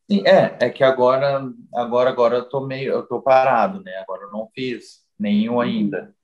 Sim, 0.09 0.23
é, 0.27 0.57
é 0.59 0.69
que 0.69 0.83
agora, 0.83 1.41
agora, 1.73 2.09
agora 2.09 2.37
eu 2.37 2.49
tô 2.49 2.65
meio, 2.65 2.91
eu 2.91 3.07
tô 3.07 3.21
parado, 3.21 3.81
né? 3.83 3.95
Agora 3.97 4.23
eu 4.23 4.31
não 4.31 4.49
fiz 4.53 5.05
nenhum 5.17 5.53
uhum. 5.53 5.61
ainda. 5.61 6.15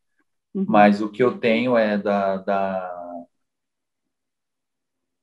Uhum. 0.60 0.66
Mas 0.68 1.02
o 1.02 1.10
que 1.10 1.24
eu 1.24 1.38
tenho 1.38 1.78
é 1.78 1.98
da, 1.98 2.38
da, 2.38 3.26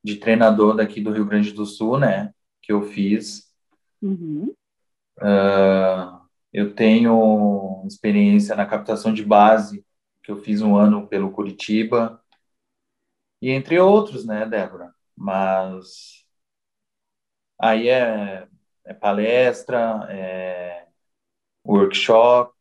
de 0.03 0.17
treinador 0.17 0.77
daqui 0.77 1.01
do 1.01 1.13
Rio 1.13 1.27
Grande 1.27 1.53
do 1.53 1.67
Sul, 1.67 1.99
né? 1.99 2.33
Que 2.63 2.73
eu 2.73 2.83
fiz. 2.83 3.53
Uhum. 4.01 4.55
Uh, 5.19 6.21
eu 6.53 6.75
tenho 6.75 7.85
experiência 7.87 8.55
na 8.55 8.67
captação 8.67 9.13
de 9.13 9.25
base, 9.25 9.85
que 10.23 10.31
eu 10.31 10.43
fiz 10.43 10.63
um 10.63 10.77
ano 10.77 11.07
pelo 11.07 11.31
Curitiba, 11.31 12.23
e 13.41 13.51
entre 13.51 13.79
outros, 13.79 14.25
né, 14.25 14.47
Débora? 14.47 14.95
Mas 15.15 16.25
aí 17.59 17.89
é, 17.89 18.47
é 18.85 18.95
palestra, 18.95 20.07
é 20.11 20.87
workshop, 21.65 22.55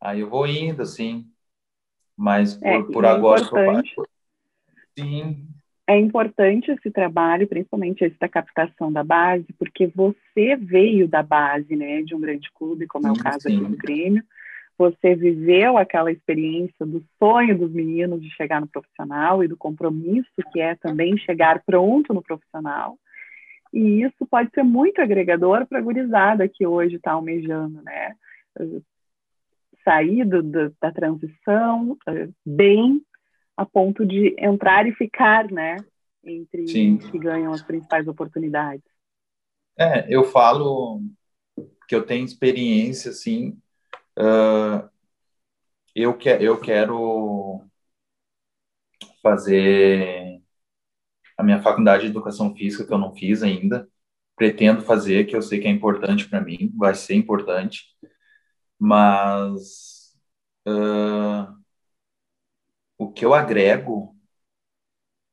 aí 0.00 0.20
eu 0.20 0.30
vou 0.30 0.46
indo, 0.46 0.82
assim, 0.82 1.30
mas 2.16 2.54
por, 2.56 2.66
É, 2.68 2.82
por 2.82 3.04
é 3.04 3.08
agora, 3.08 3.42
importante. 3.42 3.94
sim, 4.98 5.46
É 5.88 5.96
importante 5.98 6.70
esse 6.72 6.90
trabalho, 6.90 7.46
principalmente 7.46 8.04
esse 8.04 8.18
da 8.18 8.28
captação 8.28 8.92
da 8.92 9.04
base, 9.04 9.46
porque 9.58 9.86
você 9.86 10.56
veio 10.56 11.06
da 11.08 11.22
base, 11.22 11.76
né, 11.76 12.02
de 12.02 12.14
um 12.14 12.20
grande 12.20 12.50
clube, 12.52 12.86
como 12.88 13.06
é 13.06 13.12
o 13.12 13.16
Sim, 13.16 13.22
caso 13.22 13.48
sim. 13.48 13.56
aqui 13.56 13.64
do 13.64 13.76
Grêmio. 13.76 14.22
Você 14.78 15.14
viveu 15.14 15.78
aquela 15.78 16.12
experiência 16.12 16.84
do 16.84 17.02
sonho 17.18 17.56
dos 17.58 17.72
meninos 17.72 18.20
de 18.22 18.30
chegar 18.30 18.60
no 18.60 18.66
profissional 18.68 19.42
e 19.44 19.48
do 19.48 19.56
compromisso 19.56 20.30
que 20.52 20.60
é 20.60 20.74
também 20.74 21.16
chegar 21.18 21.62
pronto 21.64 22.12
no 22.12 22.22
profissional. 22.22 22.98
E 23.72 24.02
isso 24.02 24.26
pode 24.26 24.50
ser 24.52 24.62
muito 24.64 25.00
agregador 25.00 25.66
para 25.66 25.78
a 25.78 25.82
gurizada 25.82 26.48
que 26.48 26.66
hoje 26.66 26.96
está 26.96 27.12
almejando, 27.12 27.82
né? 27.82 28.14
Sair 29.86 30.24
do, 30.24 30.42
do, 30.42 30.74
da 30.80 30.90
transição 30.90 31.96
eh, 32.08 32.28
bem 32.44 33.00
a 33.56 33.64
ponto 33.64 34.04
de 34.04 34.34
entrar 34.38 34.86
e 34.86 34.92
ficar, 34.92 35.50
né? 35.50 35.76
Entre 36.24 36.66
Sim. 36.66 36.98
que 36.98 37.18
ganham 37.18 37.52
as 37.52 37.62
principais 37.62 38.08
oportunidades. 38.08 38.84
É, 39.78 40.06
eu 40.12 40.24
falo 40.24 41.00
que 41.88 41.94
eu 41.94 42.04
tenho 42.04 42.24
experiência, 42.24 43.10
assim, 43.12 43.56
ah, 44.18 44.88
eu, 45.94 46.16
que, 46.16 46.28
eu 46.28 46.60
quero 46.60 47.62
fazer 49.22 50.40
a 51.36 51.42
minha 51.42 51.62
faculdade 51.62 52.04
de 52.04 52.08
Educação 52.08 52.54
Física, 52.54 52.86
que 52.86 52.92
eu 52.92 52.98
não 52.98 53.14
fiz 53.14 53.42
ainda, 53.42 53.88
pretendo 54.34 54.82
fazer, 54.82 55.26
que 55.26 55.36
eu 55.36 55.42
sei 55.42 55.60
que 55.60 55.68
é 55.68 55.70
importante 55.70 56.28
para 56.28 56.40
mim, 56.40 56.72
vai 56.76 56.94
ser 56.94 57.14
importante, 57.14 57.84
mas 58.78 60.14
ah, 60.66 61.54
o 62.98 63.10
que 63.10 63.24
eu 63.24 63.32
agrego 63.32 64.14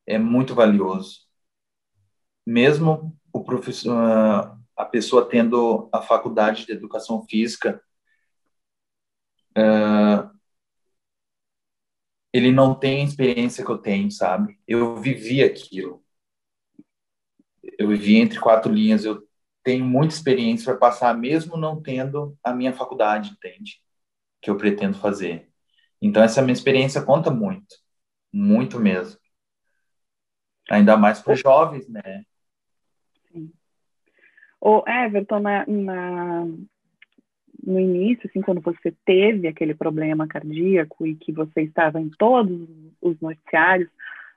é 0.06 0.18
muito 0.18 0.56
valioso. 0.56 1.28
Mesmo 2.46 3.16
o 3.32 3.44
professor, 3.44 3.92
ah, 3.96 4.58
a 4.78 4.86
pessoa 4.86 5.28
tendo 5.30 5.90
a 5.94 6.02
faculdade 6.02 6.66
de 6.66 6.72
educação 6.74 7.26
física, 7.30 7.82
ah, 9.56 10.32
ele 12.34 12.52
não 12.52 12.76
tem 12.76 13.02
a 13.02 13.06
experiência 13.06 13.64
que 13.66 13.72
eu 13.72 13.78
tenho, 13.78 14.12
sabe? 14.12 14.60
Eu 14.68 14.98
vivi 14.98 15.42
aquilo. 15.44 16.04
Eu 17.78 17.88
vivi 17.90 18.16
entre 18.18 18.40
quatro 18.40 18.72
linhas. 18.72 19.06
Eu 19.06 19.28
tenho 19.64 19.86
muita 19.86 20.14
experiência 20.14 20.66
para 20.66 20.80
passar, 20.80 21.18
mesmo 21.18 21.58
não 21.58 21.82
tendo 21.82 22.38
a 22.44 22.54
minha 22.54 22.74
faculdade, 22.74 23.32
entende? 23.32 23.82
Que 24.42 24.50
eu 24.50 24.58
pretendo 24.58 24.98
fazer. 24.98 25.50
Então, 26.02 26.22
essa 26.22 26.42
minha 26.42 26.54
experiência 26.54 27.02
conta 27.02 27.32
muito. 27.32 27.76
Muito 28.32 28.80
mesmo. 28.80 29.20
Ainda 30.70 30.98
mais 30.98 31.22
para 31.22 31.36
jovens, 31.36 31.88
né? 31.88 32.24
O 34.60 34.84
Everton, 34.88 35.40
na, 35.40 35.66
na, 35.68 36.46
no 37.66 37.80
início, 37.80 38.30
assim, 38.30 38.42
quando 38.42 38.62
você 38.62 38.94
teve 39.06 39.48
aquele 39.48 39.74
problema 39.74 40.28
cardíaco 40.28 41.06
e 41.06 41.16
que 41.16 41.32
você 41.32 41.64
estava 41.64 42.00
em 42.00 42.10
todos 42.10 42.68
os 43.02 43.20
noticiários, 43.20 43.90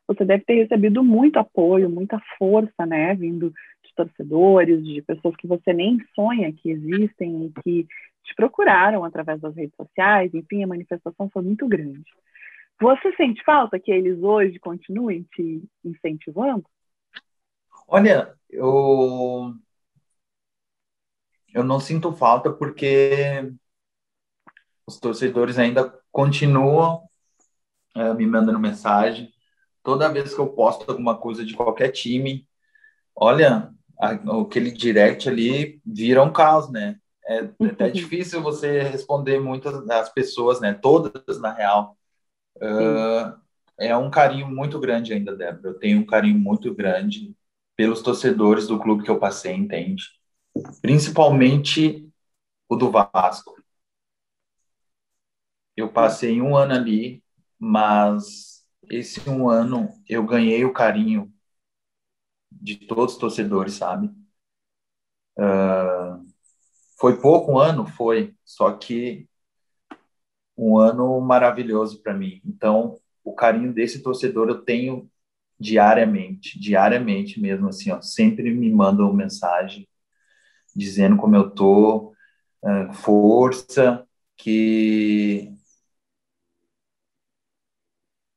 você 0.07 0.25
deve 0.25 0.45
ter 0.45 0.55
recebido 0.55 1.03
muito 1.03 1.39
apoio, 1.39 1.91
muita 1.91 2.21
força, 2.39 2.87
né, 2.87 3.15
vindo 3.15 3.53
torcedores, 3.97 4.85
de 4.85 5.03
pessoas 5.03 5.35
que 5.37 5.47
você 5.47 5.73
nem 5.73 5.99
sonha 6.15 6.53
que 6.53 6.71
existem 6.71 7.47
e 7.47 7.63
que 7.63 7.89
te 8.23 8.35
procuraram 8.35 9.05
através 9.05 9.41
das 9.41 9.55
redes 9.55 9.75
sociais, 9.77 10.33
enfim, 10.35 10.63
a 10.63 10.67
manifestação 10.67 11.29
foi 11.31 11.43
muito 11.43 11.67
grande. 11.67 12.05
Você 12.81 13.15
sente 13.17 13.43
falta 13.43 13.79
que 13.81 13.91
eles 13.91 14.23
hoje 14.23 14.59
continuem 14.59 15.23
te 15.35 15.65
incentivando? 15.85 16.65
Olha, 17.89 18.35
eu 18.51 19.55
eu 21.55 21.65
não 21.65 21.81
sinto 21.81 22.13
falta 22.13 22.53
porque 22.53 23.51
os 24.87 25.01
torcedores 25.01 25.59
ainda 25.59 25.99
continuam 26.13 27.09
uh, 27.97 28.15
me 28.15 28.27
mandando 28.27 28.59
mensagem. 28.59 29.33
Toda 29.83 30.13
vez 30.13 30.35
que 30.35 30.41
eu 30.41 30.49
posto 30.49 30.91
alguma 30.91 31.17
coisa 31.17 31.45
de 31.45 31.55
qualquer 31.55 31.93
time, 31.93 32.47
olha, 33.15 33.73
aquele 33.99 34.71
direct 34.71 35.29
ali 35.29 35.81
vira 35.85 36.23
um 36.23 36.33
caos, 36.33 36.71
né? 36.71 36.99
É, 37.27 37.49
é 37.79 37.91
difícil 37.91 38.43
você 38.43 38.83
responder 38.83 39.41
muitas 39.41 39.85
das 39.87 40.09
pessoas, 40.13 40.61
né? 40.61 40.75
Todas, 40.75 41.41
na 41.41 41.53
real. 41.53 41.97
Uh, 42.57 43.39
é 43.79 43.97
um 43.97 44.11
carinho 44.11 44.49
muito 44.49 44.79
grande 44.79 45.13
ainda, 45.13 45.37
Débora. 45.37 45.69
Eu 45.69 45.79
tenho 45.79 46.01
um 46.01 46.07
carinho 46.07 46.39
muito 46.39 46.75
grande 46.75 47.35
pelos 47.77 48.01
torcedores 48.01 48.67
do 48.67 48.79
clube 48.79 49.03
que 49.05 49.11
eu 49.11 49.19
passei, 49.19 49.55
entende? 49.55 50.05
Principalmente 50.81 52.09
o 52.69 52.77
do 52.77 52.91
Vasco. 52.91 53.55
Eu 55.77 55.91
passei 55.91 56.41
um 56.41 56.57
ano 56.57 56.73
ali, 56.73 57.23
mas 57.59 58.65
esse 58.91 59.29
um 59.29 59.49
ano 59.49 59.89
eu 60.09 60.25
ganhei 60.25 60.65
o 60.65 60.73
carinho 60.73 61.31
de 62.61 62.77
todos 62.77 63.15
os 63.15 63.21
torcedores, 63.21 63.75
sabe? 63.75 64.11
Uh, 65.39 66.25
foi 66.99 67.21
pouco 67.21 67.53
um 67.53 67.59
ano, 67.59 67.87
foi, 67.87 68.35
só 68.45 68.73
que 68.73 69.29
um 70.57 70.79
ano 70.79 71.21
maravilhoso 71.21 72.03
para 72.03 72.15
mim. 72.15 72.41
Então, 72.45 72.99
o 73.25 73.35
carinho 73.35 73.73
desse 73.73 74.03
torcedor 74.03 74.49
eu 74.49 74.63
tenho 74.63 75.11
diariamente, 75.59 76.59
diariamente 76.59 77.41
mesmo, 77.41 77.69
assim, 77.69 77.91
ó, 77.91 78.01
sempre 78.01 78.51
me 78.55 78.71
mandam 78.71 79.13
mensagem 79.13 79.89
dizendo 80.75 81.17
como 81.17 81.37
eu 81.37 81.51
tô, 81.51 82.13
uh, 82.63 82.93
força, 82.95 84.07
que 84.37 85.53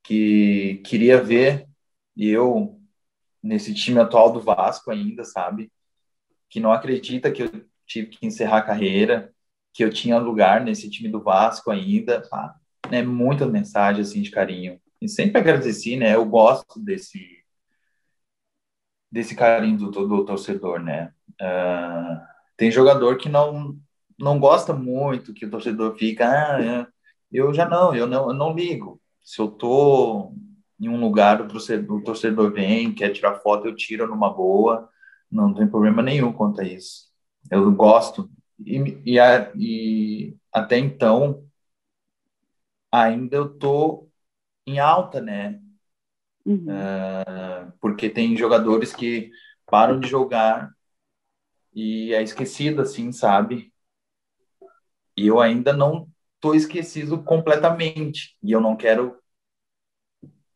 que 0.03 0.81
queria 0.85 1.21
ver 1.21 1.67
eu 2.17 2.78
nesse 3.41 3.73
time 3.73 3.99
atual 3.99 4.31
do 4.31 4.41
Vasco 4.41 4.91
ainda, 4.91 5.23
sabe? 5.23 5.71
Que 6.49 6.59
não 6.59 6.71
acredita 6.71 7.31
que 7.31 7.43
eu 7.43 7.65
tive 7.85 8.07
que 8.07 8.25
encerrar 8.25 8.57
a 8.59 8.63
carreira, 8.63 9.33
que 9.73 9.83
eu 9.83 9.91
tinha 9.91 10.17
lugar 10.17 10.61
nesse 10.61 10.89
time 10.89 11.09
do 11.09 11.21
Vasco 11.21 11.71
ainda, 11.71 12.21
pá, 12.29 12.55
né? 12.89 13.01
Muita 13.01 13.45
mensagem 13.45 14.01
assim 14.01 14.21
de 14.21 14.31
carinho. 14.31 14.79
E 15.01 15.07
sempre 15.07 15.39
agradeci, 15.39 15.95
né? 15.95 16.15
Eu 16.15 16.25
gosto 16.25 16.79
desse 16.79 17.39
desse 19.11 19.35
carinho 19.35 19.77
do, 19.77 20.07
do 20.07 20.25
torcedor, 20.25 20.79
né? 20.79 21.11
Uh, 21.41 22.21
tem 22.55 22.69
jogador 22.69 23.17
que 23.17 23.27
não 23.29 23.79
não 24.19 24.37
gosta 24.37 24.73
muito 24.73 25.33
que 25.33 25.45
o 25.45 25.49
torcedor 25.49 25.95
fica, 25.95 26.29
ah, 26.29 26.61
é. 26.61 26.87
eu 27.31 27.53
já 27.53 27.65
não, 27.67 27.95
eu 27.95 28.05
não, 28.05 28.29
eu 28.29 28.33
não 28.33 28.53
ligo. 28.53 29.01
Se 29.23 29.39
eu 29.39 29.47
tô 29.47 30.33
em 30.79 30.87
um 30.89 30.99
lugar, 30.99 31.41
o 31.41 31.47
torcedor, 31.47 31.97
o 31.97 32.03
torcedor 32.03 32.51
vem, 32.51 32.93
quer 32.93 33.09
tirar 33.11 33.35
foto, 33.35 33.67
eu 33.67 33.75
tiro 33.75 34.07
numa 34.07 34.33
boa, 34.33 34.89
não 35.31 35.53
tem 35.53 35.67
problema 35.67 36.01
nenhum 36.01 36.31
quanto 36.31 36.61
a 36.61 36.63
isso. 36.63 37.09
Eu 37.51 37.71
gosto. 37.71 38.29
E, 38.65 39.01
e, 39.05 39.19
a, 39.19 39.51
e 39.55 40.35
até 40.53 40.77
então, 40.77 41.45
ainda 42.91 43.35
eu 43.35 43.49
tô 43.57 44.07
em 44.65 44.79
alta, 44.79 45.21
né? 45.21 45.59
Uhum. 46.45 46.65
Uh, 46.67 47.71
porque 47.79 48.09
tem 48.09 48.35
jogadores 48.35 48.93
que 48.93 49.31
param 49.65 49.99
de 49.99 50.07
jogar 50.07 50.71
e 51.73 52.13
é 52.13 52.21
esquecido, 52.23 52.81
assim, 52.81 53.11
sabe? 53.11 53.71
E 55.15 55.27
eu 55.27 55.39
ainda 55.39 55.73
não 55.73 56.07
tô 56.39 56.53
esquecido 56.53 57.23
completamente. 57.23 58.37
E 58.41 58.51
eu 58.51 58.61
não 58.61 58.75
quero 58.75 59.17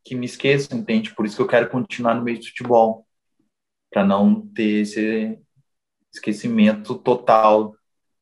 que 0.04 0.16
me 0.16 0.26
esqueçam, 0.26 0.80
entende? 0.80 1.14
Por 1.14 1.26
isso 1.26 1.38
que 1.38 1.42
eu 1.42 1.48
quero 1.48 1.70
continuar 1.70 2.16
no 2.16 2.24
meio 2.24 2.40
do 2.40 2.46
futebol. 2.46 3.08
Para 3.92 4.06
não 4.06 4.42
ter 4.48 4.82
esse 4.82 5.40
esquecimento 6.14 6.96
total 6.96 7.76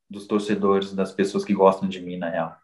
dos 0.08 0.26
torcedores, 0.26 0.94
das 0.94 1.12
pessoas 1.12 1.44
que 1.44 1.54
gostam 1.54 1.88
de 1.88 2.00
mim, 2.00 2.16
na 2.18 2.28
real. 2.28 2.56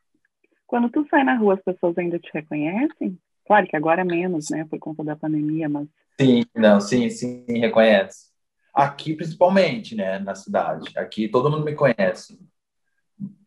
Quando 0.66 0.90
tu 0.90 1.06
sai 1.08 1.24
na 1.24 1.36
rua, 1.36 1.54
as 1.54 1.62
pessoas 1.62 1.96
ainda 1.96 2.18
te 2.18 2.30
reconhecem? 2.32 3.18
Claro 3.46 3.66
que 3.66 3.76
agora 3.76 4.04
menos, 4.04 4.50
né, 4.50 4.66
por 4.68 4.78
conta 4.78 5.02
da 5.02 5.16
pandemia, 5.16 5.68
mas 5.68 5.88
Sim, 6.20 6.44
não, 6.54 6.80
sim, 6.80 7.08
sim, 7.10 7.44
reconhece. 7.46 8.26
Aqui, 8.74 9.14
principalmente, 9.14 9.94
né, 9.94 10.18
na 10.18 10.34
cidade. 10.34 10.90
Aqui 10.98 11.28
todo 11.28 11.50
mundo 11.50 11.64
me 11.64 11.74
conhece. 11.74 12.38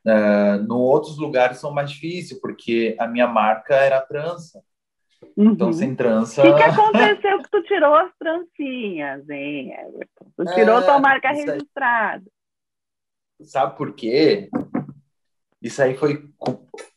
Uh, 0.05 0.63
no 0.67 0.77
outros 0.77 1.17
lugares 1.17 1.57
são 1.57 1.71
mais 1.73 1.91
difíceis, 1.91 2.39
porque 2.39 2.95
a 2.97 3.07
minha 3.07 3.27
marca 3.27 3.75
era 3.75 4.01
trança. 4.01 4.63
Uhum. 5.37 5.51
Então, 5.51 5.71
sem 5.71 5.95
trança. 5.95 6.41
O 6.41 6.45
que, 6.45 6.53
que, 6.53 6.69
aconteceu 6.69 7.41
que 7.41 7.51
tu 7.51 7.63
tirou 7.63 7.93
as 7.95 8.11
trancinhas, 8.17 9.29
hein, 9.29 9.73
Everton? 9.73 10.31
Tu 10.37 10.45
tirou 10.53 10.79
é, 10.79 10.81
tua 10.81 10.99
marca 10.99 11.29
registrada. 11.31 12.23
Sabe 13.41 13.77
por 13.77 13.93
quê? 13.93 14.49
Isso 15.61 15.81
aí 15.81 15.95
foi. 15.95 16.29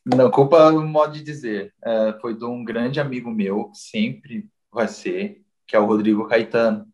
Não, 0.04 0.30
culpa 0.30 0.70
no 0.72 0.86
modo 0.86 1.12
de 1.12 1.22
dizer. 1.22 1.72
Uh, 1.84 2.18
foi 2.20 2.36
de 2.36 2.44
um 2.44 2.64
grande 2.64 2.98
amigo 2.98 3.30
meu, 3.30 3.70
sempre 3.74 4.48
vai 4.72 4.88
ser, 4.88 5.42
que 5.66 5.76
é 5.76 5.78
o 5.78 5.86
Rodrigo 5.86 6.26
Caetano. 6.26 6.86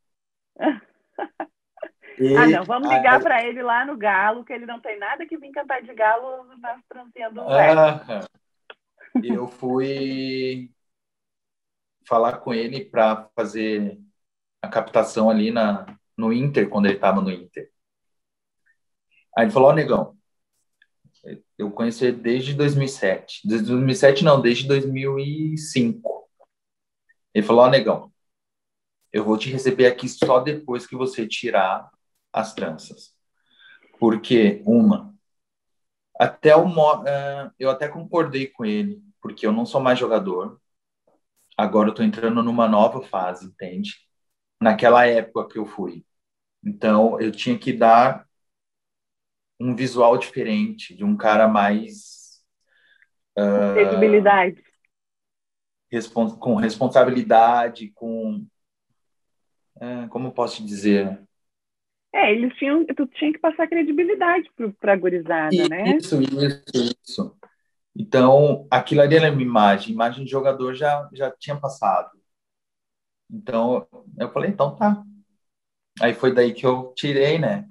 E, 2.18 2.36
ah, 2.36 2.46
não, 2.46 2.64
vamos 2.64 2.90
ligar 2.90 3.20
para 3.20 3.44
ele 3.44 3.62
lá 3.62 3.84
no 3.84 3.96
Galo, 3.96 4.44
que 4.44 4.52
ele 4.52 4.66
não 4.66 4.80
tem 4.80 4.98
nada 4.98 5.24
que 5.26 5.38
vir 5.38 5.50
cantar 5.52 5.80
de 5.82 5.94
Galo 5.94 6.44
nas 6.58 6.80
trancinhas 6.88 7.32
do 7.32 7.40
ah, 7.40 8.26
Eu 9.22 9.48
fui 9.48 10.70
falar 12.10 12.38
com 12.38 12.52
ele 12.52 12.84
para 12.84 13.30
fazer 13.36 13.96
a 14.60 14.68
captação 14.68 15.30
ali 15.30 15.52
na, 15.52 15.86
no 16.18 16.32
Inter, 16.32 16.68
quando 16.68 16.86
ele 16.86 16.96
estava 16.96 17.20
no 17.20 17.30
Inter. 17.30 17.70
Aí 19.38 19.44
ele 19.44 19.52
falou, 19.52 19.68
ó, 19.68 19.72
negão, 19.72 20.18
eu 21.56 21.70
conheci 21.70 22.06
ele 22.06 22.16
desde 22.16 22.52
2007. 22.54 23.46
Desde 23.46 23.68
2007 23.68 24.24
não, 24.24 24.42
desde 24.42 24.66
2005. 24.66 26.28
Ele 27.32 27.46
falou, 27.46 27.62
ó, 27.62 27.70
negão, 27.70 28.12
eu 29.12 29.24
vou 29.24 29.38
te 29.38 29.48
receber 29.48 29.86
aqui 29.86 30.08
só 30.08 30.40
depois 30.40 30.88
que 30.88 30.96
você 30.96 31.28
tirar 31.28 31.88
as 32.32 32.52
tranças. 32.52 33.14
Porque, 34.00 34.64
uma, 34.66 35.14
até 36.18 36.56
o, 36.56 36.66
uh, 36.66 37.52
eu 37.56 37.70
até 37.70 37.88
concordei 37.88 38.48
com 38.48 38.64
ele, 38.64 39.00
porque 39.22 39.46
eu 39.46 39.52
não 39.52 39.64
sou 39.64 39.80
mais 39.80 39.96
jogador, 39.96 40.59
Agora 41.60 41.90
eu 41.90 41.94
tô 41.94 42.02
entrando 42.02 42.42
numa 42.42 42.66
nova 42.66 43.02
fase, 43.02 43.46
entende? 43.46 43.96
Naquela 44.58 45.06
época 45.06 45.46
que 45.46 45.58
eu 45.58 45.66
fui. 45.66 46.06
Então, 46.64 47.20
eu 47.20 47.30
tinha 47.30 47.58
que 47.58 47.70
dar 47.70 48.26
um 49.60 49.76
visual 49.76 50.16
diferente, 50.16 50.96
de 50.96 51.04
um 51.04 51.14
cara 51.14 51.46
mais. 51.46 52.42
Uh, 53.38 53.74
Credibilidade. 53.74 54.64
Respons 55.92 56.32
com 56.32 56.54
responsabilidade, 56.54 57.90
com. 57.94 58.46
Uh, 59.76 60.08
como 60.08 60.32
posso 60.32 60.56
te 60.56 60.64
dizer? 60.64 61.20
É, 62.10 62.32
eles 62.32 62.54
tinham. 62.54 62.86
Tu 62.86 63.06
tinha 63.08 63.34
que 63.34 63.38
passar 63.38 63.68
credibilidade 63.68 64.50
para 64.80 64.94
a 64.94 64.96
gurizada, 64.96 65.54
isso, 65.54 65.68
né? 65.68 65.96
Isso, 65.98 66.22
isso, 66.22 66.96
isso. 67.04 67.39
Então, 67.96 68.66
aquilo 68.70 69.02
ali 69.02 69.16
era 69.16 69.30
uma 69.30 69.42
imagem, 69.42 69.92
imagem 69.92 70.24
de 70.24 70.30
jogador 70.30 70.74
já, 70.74 71.08
já 71.12 71.30
tinha 71.30 71.56
passado. 71.56 72.10
Então, 73.30 73.86
eu 74.18 74.30
falei, 74.32 74.50
então 74.50 74.74
tá. 74.74 75.02
Aí 76.00 76.14
foi 76.14 76.34
daí 76.34 76.52
que 76.52 76.66
eu 76.66 76.92
tirei, 76.96 77.38
né? 77.38 77.66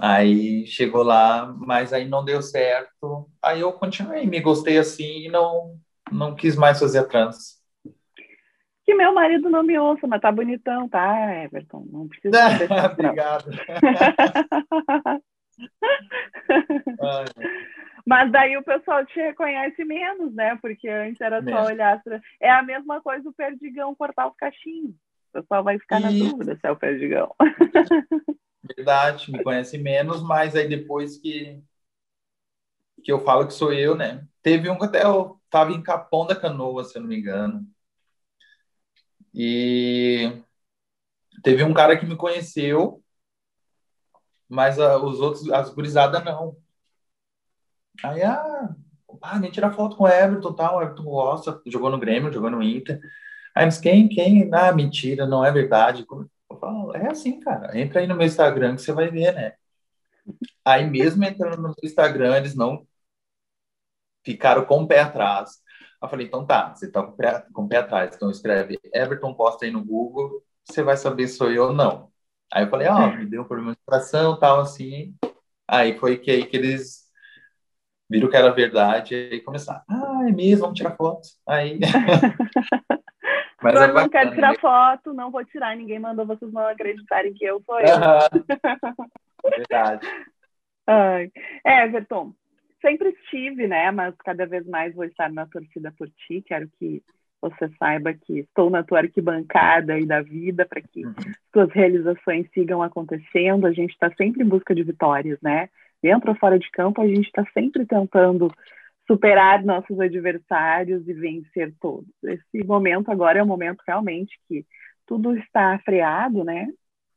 Aí 0.00 0.66
chegou 0.66 1.02
lá, 1.02 1.46
mas 1.46 1.92
aí 1.92 2.08
não 2.08 2.24
deu 2.24 2.42
certo. 2.42 3.30
Aí 3.42 3.60
eu 3.60 3.72
continuei, 3.72 4.26
me 4.26 4.40
gostei 4.40 4.78
assim 4.78 5.26
e 5.26 5.28
não, 5.28 5.78
não 6.10 6.34
quis 6.34 6.56
mais 6.56 6.80
fazer 6.80 6.98
a 6.98 7.04
trans. 7.04 7.62
Que 8.84 8.94
meu 8.94 9.14
marido 9.14 9.48
não 9.48 9.62
me 9.62 9.78
ouça, 9.78 10.06
mas 10.06 10.20
tá 10.20 10.30
bonitão, 10.30 10.88
tá, 10.88 11.44
Everton? 11.44 11.86
Não 11.90 12.08
precisa. 12.08 12.36
Obrigado. 12.92 13.50
Mas 18.06 18.30
daí 18.30 18.56
o 18.56 18.62
pessoal 18.62 19.04
te 19.06 19.18
reconhece 19.18 19.84
menos, 19.84 20.34
né? 20.34 20.56
Porque 20.60 20.88
antes 20.88 21.20
era 21.20 21.42
só 21.42 21.64
olhar. 21.64 22.02
É 22.40 22.50
a 22.50 22.62
mesma 22.62 23.00
coisa 23.00 23.28
o 23.28 23.32
perdigão 23.32 23.94
cortar 23.94 24.28
os 24.28 24.36
cachinhos. 24.36 24.94
O 25.30 25.40
pessoal 25.40 25.64
vai 25.64 25.78
ficar 25.78 26.00
na 26.00 26.10
dúvida 26.10 26.54
se 26.56 26.66
é 26.66 26.70
o 26.70 26.76
perdigão. 26.76 27.34
Verdade, 28.76 29.30
me 29.30 29.42
conhece 29.42 29.76
menos, 29.78 30.22
mas 30.22 30.54
aí 30.56 30.68
depois 30.68 31.18
que, 31.18 31.62
que 33.02 33.12
eu 33.12 33.20
falo 33.20 33.46
que 33.46 33.52
sou 33.54 33.72
eu, 33.72 33.94
né? 33.94 34.26
Teve 34.42 34.68
um 34.70 34.78
que 34.78 34.84
até 34.84 35.04
eu 35.04 35.40
tava 35.50 35.72
em 35.72 35.82
Capão 35.82 36.26
da 36.26 36.34
Canoa, 36.36 36.84
se 36.84 36.96
eu 36.96 37.02
não 37.02 37.08
me 37.08 37.18
engano. 37.18 37.66
E 39.34 40.42
teve 41.42 41.62
um 41.64 41.74
cara 41.74 41.98
que 41.98 42.06
me 42.06 42.16
conheceu, 42.16 43.02
mas 44.48 44.78
a, 44.78 44.96
os 44.98 45.20
outros, 45.20 45.50
as 45.50 45.70
gurizadas 45.72 46.24
não. 46.24 46.56
Aí, 48.02 48.22
ah, 48.22 48.74
ah, 49.22 49.38
nem 49.38 49.50
tirar 49.50 49.72
foto 49.72 49.96
com 49.96 50.04
o 50.04 50.08
Everton 50.08 50.52
tal, 50.52 50.78
o 50.78 50.82
Everton 50.82 51.04
gosta, 51.04 51.62
jogou 51.66 51.90
no 51.90 51.98
Grêmio, 51.98 52.32
jogou 52.32 52.50
no 52.50 52.62
Inter. 52.62 53.00
Aí, 53.54 53.64
mas 53.64 53.78
quem, 53.78 54.08
quem? 54.08 54.50
Ah, 54.52 54.72
mentira, 54.72 55.26
não 55.26 55.44
é 55.44 55.52
verdade. 55.52 56.04
Eu 56.08 56.58
falo, 56.58 56.94
é 56.94 57.10
assim, 57.10 57.40
cara, 57.40 57.78
entra 57.78 58.00
aí 58.00 58.06
no 58.06 58.16
meu 58.16 58.26
Instagram 58.26 58.76
que 58.76 58.82
você 58.82 58.92
vai 58.92 59.10
ver, 59.10 59.34
né? 59.34 59.54
Aí, 60.64 60.88
mesmo 60.88 61.24
entrando 61.24 61.60
no 61.62 61.74
Instagram, 61.82 62.36
eles 62.36 62.54
não 62.54 62.86
ficaram 64.24 64.64
com 64.64 64.82
o 64.82 64.88
pé 64.88 65.00
atrás. 65.00 65.62
Eu 66.02 66.08
falei, 66.08 66.26
então 66.26 66.46
tá, 66.46 66.74
você 66.74 66.90
tá 66.90 67.02
com 67.02 67.12
o 67.12 67.16
pé, 67.16 67.46
com 67.52 67.62
o 67.64 67.68
pé 67.68 67.76
atrás, 67.78 68.14
então 68.14 68.30
escreve 68.30 68.78
Everton 68.92 69.34
posta 69.34 69.64
aí 69.64 69.70
no 69.70 69.84
Google, 69.84 70.42
você 70.64 70.82
vai 70.82 70.96
saber 70.96 71.28
se 71.28 71.36
sou 71.36 71.50
eu 71.50 71.68
ou 71.68 71.72
não. 71.72 72.10
Aí 72.52 72.64
eu 72.64 72.70
falei, 72.70 72.88
ó, 72.88 73.08
oh, 73.08 73.16
me 73.16 73.26
deu 73.26 73.42
um 73.42 73.44
problema 73.46 73.72
de 73.72 73.80
coração, 73.84 74.38
tal, 74.38 74.60
assim. 74.60 75.14
Aí 75.68 75.98
foi 75.98 76.18
que 76.18 76.30
aí 76.30 76.46
que 76.46 76.56
eles 76.56 77.03
viram 78.14 78.30
que 78.30 78.36
era 78.36 78.52
verdade 78.52 79.14
e 79.14 79.40
começaram. 79.40 79.82
Ah, 79.88 80.24
é 80.28 80.32
mesmo, 80.32 80.62
vamos 80.62 80.78
tirar 80.78 80.96
foto. 80.96 81.22
Aí. 81.46 81.80
Mas 83.60 83.74
é 83.74 83.92
não 83.92 84.08
quero 84.08 84.34
tirar 84.34 84.52
né? 84.52 84.58
foto, 84.58 85.12
não 85.14 85.30
vou 85.30 85.44
tirar, 85.44 85.76
ninguém 85.76 85.98
mandou 85.98 86.26
vocês 86.26 86.52
não 86.52 86.66
acreditarem 86.66 87.32
que 87.32 87.44
eu 87.44 87.60
sou 87.64 87.80
eu. 87.80 87.86
verdade. 89.50 90.06
Ai. 90.86 91.32
É, 91.64 91.84
Everton, 91.86 92.32
sempre 92.80 93.08
estive, 93.08 93.66
né? 93.66 93.90
Mas 93.90 94.14
cada 94.18 94.46
vez 94.46 94.66
mais 94.66 94.94
vou 94.94 95.04
estar 95.04 95.32
na 95.32 95.46
torcida 95.46 95.92
por 95.98 96.08
ti. 96.10 96.44
Quero 96.46 96.68
que 96.78 97.02
você 97.40 97.68
saiba 97.78 98.12
que 98.12 98.40
estou 98.40 98.70
na 98.70 98.82
tua 98.82 99.00
arquibancada 99.00 99.98
e 99.98 100.06
da 100.06 100.20
vida 100.22 100.66
para 100.66 100.80
que 100.80 101.04
uhum. 101.04 101.14
tuas 101.52 101.70
realizações 101.72 102.46
sigam 102.52 102.82
acontecendo. 102.82 103.66
A 103.66 103.72
gente 103.72 103.92
está 103.92 104.10
sempre 104.14 104.42
em 104.42 104.48
busca 104.48 104.74
de 104.74 104.82
vitórias, 104.82 105.38
né? 105.42 105.68
Dentro 106.04 106.30
ou 106.30 106.36
fora 106.36 106.58
de 106.58 106.70
campo, 106.70 107.00
a 107.00 107.06
gente 107.06 107.24
está 107.24 107.42
sempre 107.54 107.86
tentando 107.86 108.52
superar 109.06 109.64
nossos 109.64 109.98
adversários 109.98 111.08
e 111.08 111.14
vencer 111.14 111.72
todos. 111.80 112.10
Esse 112.22 112.62
momento 112.62 113.10
agora 113.10 113.38
é 113.38 113.42
um 113.42 113.46
momento 113.46 113.82
realmente 113.88 114.38
que 114.46 114.66
tudo 115.06 115.34
está 115.38 115.78
freado, 115.82 116.44
né? 116.44 116.68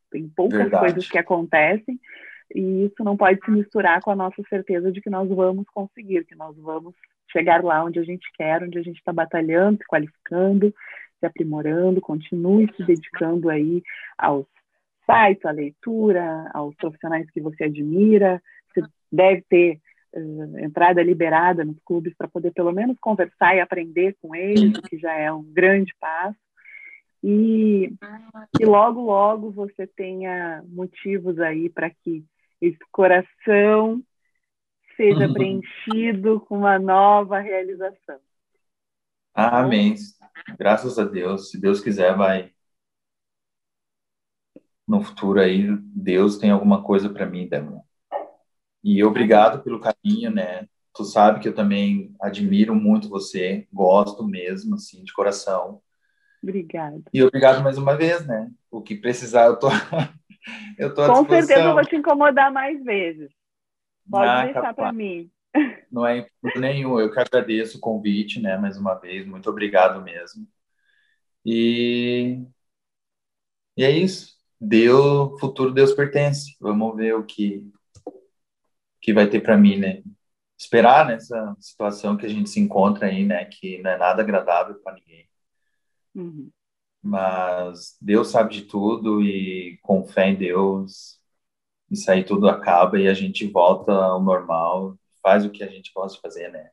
Tem 0.09 0.25
poucas 0.29 0.59
Verdade. 0.59 0.85
coisas 0.85 1.09
que 1.09 1.17
acontecem 1.17 1.99
e 2.55 2.85
isso 2.85 3.03
não 3.03 3.17
pode 3.17 3.43
se 3.43 3.51
misturar 3.51 4.01
com 4.01 4.11
a 4.11 4.15
nossa 4.15 4.41
certeza 4.49 4.89
de 4.89 5.01
que 5.01 5.09
nós 5.09 5.27
vamos 5.27 5.65
conseguir, 5.73 6.23
que 6.23 6.35
nós 6.35 6.55
vamos 6.57 6.95
chegar 7.29 7.61
lá 7.61 7.83
onde 7.83 7.99
a 7.99 8.03
gente 8.03 8.25
quer, 8.38 8.63
onde 8.63 8.79
a 8.79 8.81
gente 8.81 8.99
está 8.99 9.11
batalhando, 9.11 9.79
se 9.79 9.85
qualificando, 9.85 10.73
se 11.19 11.25
aprimorando, 11.25 11.99
continue 11.99 12.73
se 12.77 12.85
dedicando 12.85 13.49
aí 13.49 13.83
aos 14.17 14.45
sites, 15.05 15.45
à 15.45 15.51
leitura, 15.51 16.49
aos 16.53 16.73
profissionais 16.75 17.29
que 17.31 17.41
você 17.41 17.65
admira, 17.65 18.41
deve 19.12 19.43
ter 19.49 19.80
uh, 20.14 20.60
entrada 20.60 21.01
liberada 21.01 21.64
nos 21.64 21.78
clubes 21.86 22.14
para 22.16 22.28
poder 22.28 22.51
pelo 22.51 22.72
menos 22.72 22.97
conversar 22.99 23.55
e 23.55 23.60
aprender 23.60 24.16
com 24.22 24.36
eles, 24.36 24.78
o 24.78 24.82
que 24.82 24.97
já 24.97 25.14
é 25.14 25.32
um 25.32 25.43
grande 25.43 25.93
passo. 25.99 26.38
E 27.24 27.91
que 28.55 28.66
logo, 28.66 29.01
logo 29.01 29.51
você 29.51 29.88
tenha 29.88 30.64
motivos 30.68 31.39
aí 31.39 31.70
para 31.70 31.89
que 31.89 32.24
esse 32.62 32.80
coração 32.91 34.01
seja 34.95 35.32
preenchido 35.32 36.39
com 36.41 36.60
uma 36.60 36.80
nova 36.80 37.39
realização. 37.39 38.20
Amém. 39.34 39.95
Graças 40.58 40.97
a 40.97 41.05
Deus. 41.05 41.51
Se 41.51 41.62
Deus 41.62 41.80
quiser, 41.80 42.16
vai. 42.16 42.51
No 44.88 45.01
futuro 45.01 45.39
aí, 45.39 45.68
Deus 45.93 46.38
tem 46.38 46.49
alguma 46.49 46.84
coisa 46.84 47.10
para 47.10 47.26
mim, 47.26 47.47
Débora. 47.47 47.86
E 48.89 49.03
obrigado 49.03 49.61
pelo 49.61 49.81
carinho, 49.81 50.31
né? 50.31 50.65
Tu 50.95 51.03
sabe 51.03 51.41
que 51.41 51.49
eu 51.49 51.53
também 51.53 52.15
admiro 52.21 52.73
muito 52.73 53.09
você, 53.09 53.67
gosto 53.71 54.25
mesmo, 54.25 54.75
assim, 54.75 55.03
de 55.03 55.11
coração. 55.11 55.81
Obrigada. 56.41 57.01
E 57.13 57.21
obrigado 57.21 57.61
mais 57.61 57.77
uma 57.77 57.97
vez, 57.97 58.25
né? 58.25 58.49
O 58.71 58.81
que 58.81 58.95
precisar, 58.95 59.47
eu 59.47 59.59
tô, 59.59 59.67
eu 60.79 60.93
tô 60.93 61.01
à 61.01 61.07
Com 61.07 61.27
certeza 61.27 61.65
eu 61.65 61.73
vou 61.73 61.83
te 61.83 61.97
incomodar 61.97 62.49
mais 62.49 62.81
vezes. 62.81 63.29
Pode 64.09 64.29
ah, 64.29 64.45
deixar 64.45 64.73
para 64.73 64.93
mim. 64.93 65.29
Não 65.91 66.07
é 66.07 66.25
nenhum. 66.55 66.97
Eu 66.97 67.11
que 67.11 67.19
agradeço 67.19 67.79
o 67.79 67.81
convite, 67.81 68.39
né? 68.41 68.57
Mais 68.57 68.77
uma 68.77 68.93
vez, 68.93 69.27
muito 69.27 69.49
obrigado 69.49 70.01
mesmo. 70.01 70.47
E, 71.45 72.41
e 73.75 73.83
é 73.83 73.91
isso. 73.91 74.38
Deu, 74.57 75.38
futuro 75.39 75.73
Deus 75.73 75.91
pertence. 75.91 76.55
Vamos 76.61 76.95
ver 76.95 77.15
o 77.15 77.25
que 77.25 77.69
que 79.08 79.14
vai 79.14 79.26
ter 79.26 79.39
para 79.39 79.55
mim, 79.55 79.78
né? 79.78 80.03
Esperar 80.60 81.05
nessa 81.05 81.55
situação 81.62 82.18
que 82.18 82.26
a 82.26 82.30
gente 82.30 82.49
se 82.49 82.60
encontra 82.60 83.08
aí, 83.08 83.24
né? 83.24 83.45
Que 83.45 83.82
não 83.82 83.91
é 83.91 83.97
nada 83.97 84.22
agradável 84.22 84.76
para 84.84 84.95
ninguém. 84.95 85.26
Uhum. 86.14 86.49
Mas 87.01 87.97
Deus 88.01 88.30
sabe 88.30 88.53
de 88.53 88.64
tudo 88.64 89.24
e 89.24 89.80
com 89.82 90.05
fé 90.05 90.28
em 90.28 90.36
Deus, 90.36 91.22
isso 91.89 92.12
aí 92.12 92.22
tudo 92.22 92.49
acaba 92.49 92.99
e 92.99 93.08
a 93.08 93.14
gente 93.14 93.47
volta 93.47 93.93
ao 93.93 94.22
normal, 94.22 94.97
faz 95.24 95.45
o 95.45 95.51
que 95.51 95.64
a 95.64 95.68
gente 95.68 95.89
gosta 95.95 96.18
de 96.18 96.22
fazer, 96.22 96.51
né? 96.51 96.70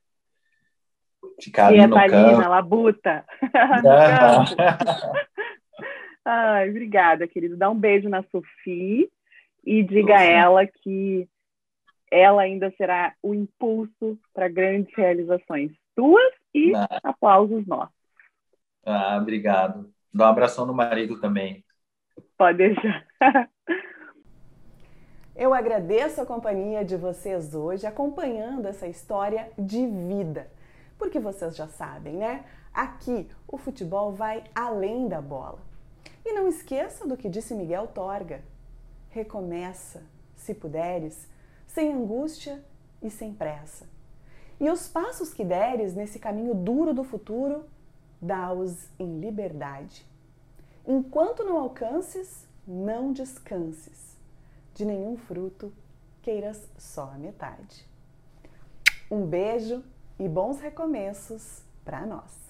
Ficar 1.41 1.69
ali 1.69 1.79
no 1.87 1.95
campo. 1.95 2.49
labuta. 2.49 3.25
Ai, 6.27 6.69
obrigada, 6.69 7.29
querido. 7.29 7.57
Dá 7.57 7.71
um 7.71 7.79
beijo 7.79 8.09
na 8.09 8.25
Sofia 8.25 9.07
e 9.65 9.85
diga 9.85 10.17
a 10.17 10.23
ela 10.23 10.67
que 10.67 11.29
ela 12.15 12.43
ainda 12.43 12.73
será 12.77 13.13
o 13.21 13.35
impulso 13.35 14.17
para 14.33 14.49
grandes 14.49 14.95
realizações 14.95 15.73
tuas 15.97 16.33
e 16.55 16.73
ah. 16.75 17.01
aplausos 17.03 17.67
nossos. 17.67 17.95
Ah, 18.87 19.19
obrigado. 19.21 19.93
Dá 20.13 20.27
um 20.27 20.29
abração 20.29 20.65
no 20.65 20.73
marido 20.73 21.21
também. 21.21 21.65
Pode 22.39 22.59
deixar. 22.59 23.05
Eu 25.35 25.53
agradeço 25.53 26.21
a 26.21 26.27
companhia 26.27 26.85
de 26.85 26.97
vocês 26.97 27.53
hoje, 27.53 27.85
acompanhando 27.85 28.69
essa 28.69 28.87
história 28.87 29.51
de 29.59 29.85
vida. 29.85 30.49
Porque 30.97 31.19
vocês 31.19 31.57
já 31.57 31.67
sabem, 31.67 32.15
né? 32.15 32.45
Aqui 32.73 33.29
o 33.49 33.59
futebol 33.59 34.13
vai 34.13 34.45
além 34.55 35.09
da 35.09 35.21
bola. 35.21 35.59
E 36.25 36.33
não 36.33 36.47
esqueça 36.47 37.09
do 37.09 37.17
que 37.17 37.29
disse 37.29 37.55
Miguel 37.55 37.89
Torga: 37.89 38.43
recomeça, 39.11 40.05
se 40.37 40.55
puderes, 40.55 41.29
sem 41.75 41.93
angústia 41.93 42.65
e 43.03 43.11
sem 43.11 43.35
pressa. 43.35 43.87
E 44.61 44.71
os 44.71 44.87
passos 44.89 45.35
que 45.35 45.45
deres 45.45 45.93
nesse 45.93 46.21
caminho 46.21 46.55
duro 46.55 46.95
do 46.95 47.03
futuro, 47.03 47.65
dá-os 48.23 48.89
em 48.97 49.19
liberdade. 49.19 50.07
Enquanto 50.87 51.43
não 51.43 51.59
alcances, 51.59 52.47
não 52.67 53.13
descanses 53.13 54.17
de 54.73 54.85
nenhum 54.85 55.17
fruto 55.17 55.73
queiras 56.23 56.63
só 56.79 57.11
a 57.13 57.19
metade. 57.19 57.85
Um 59.11 59.27
beijo 59.27 59.83
e 60.19 60.29
bons 60.29 60.61
recomeços 60.61 61.63
para 61.85 62.07
nós. 62.07 62.44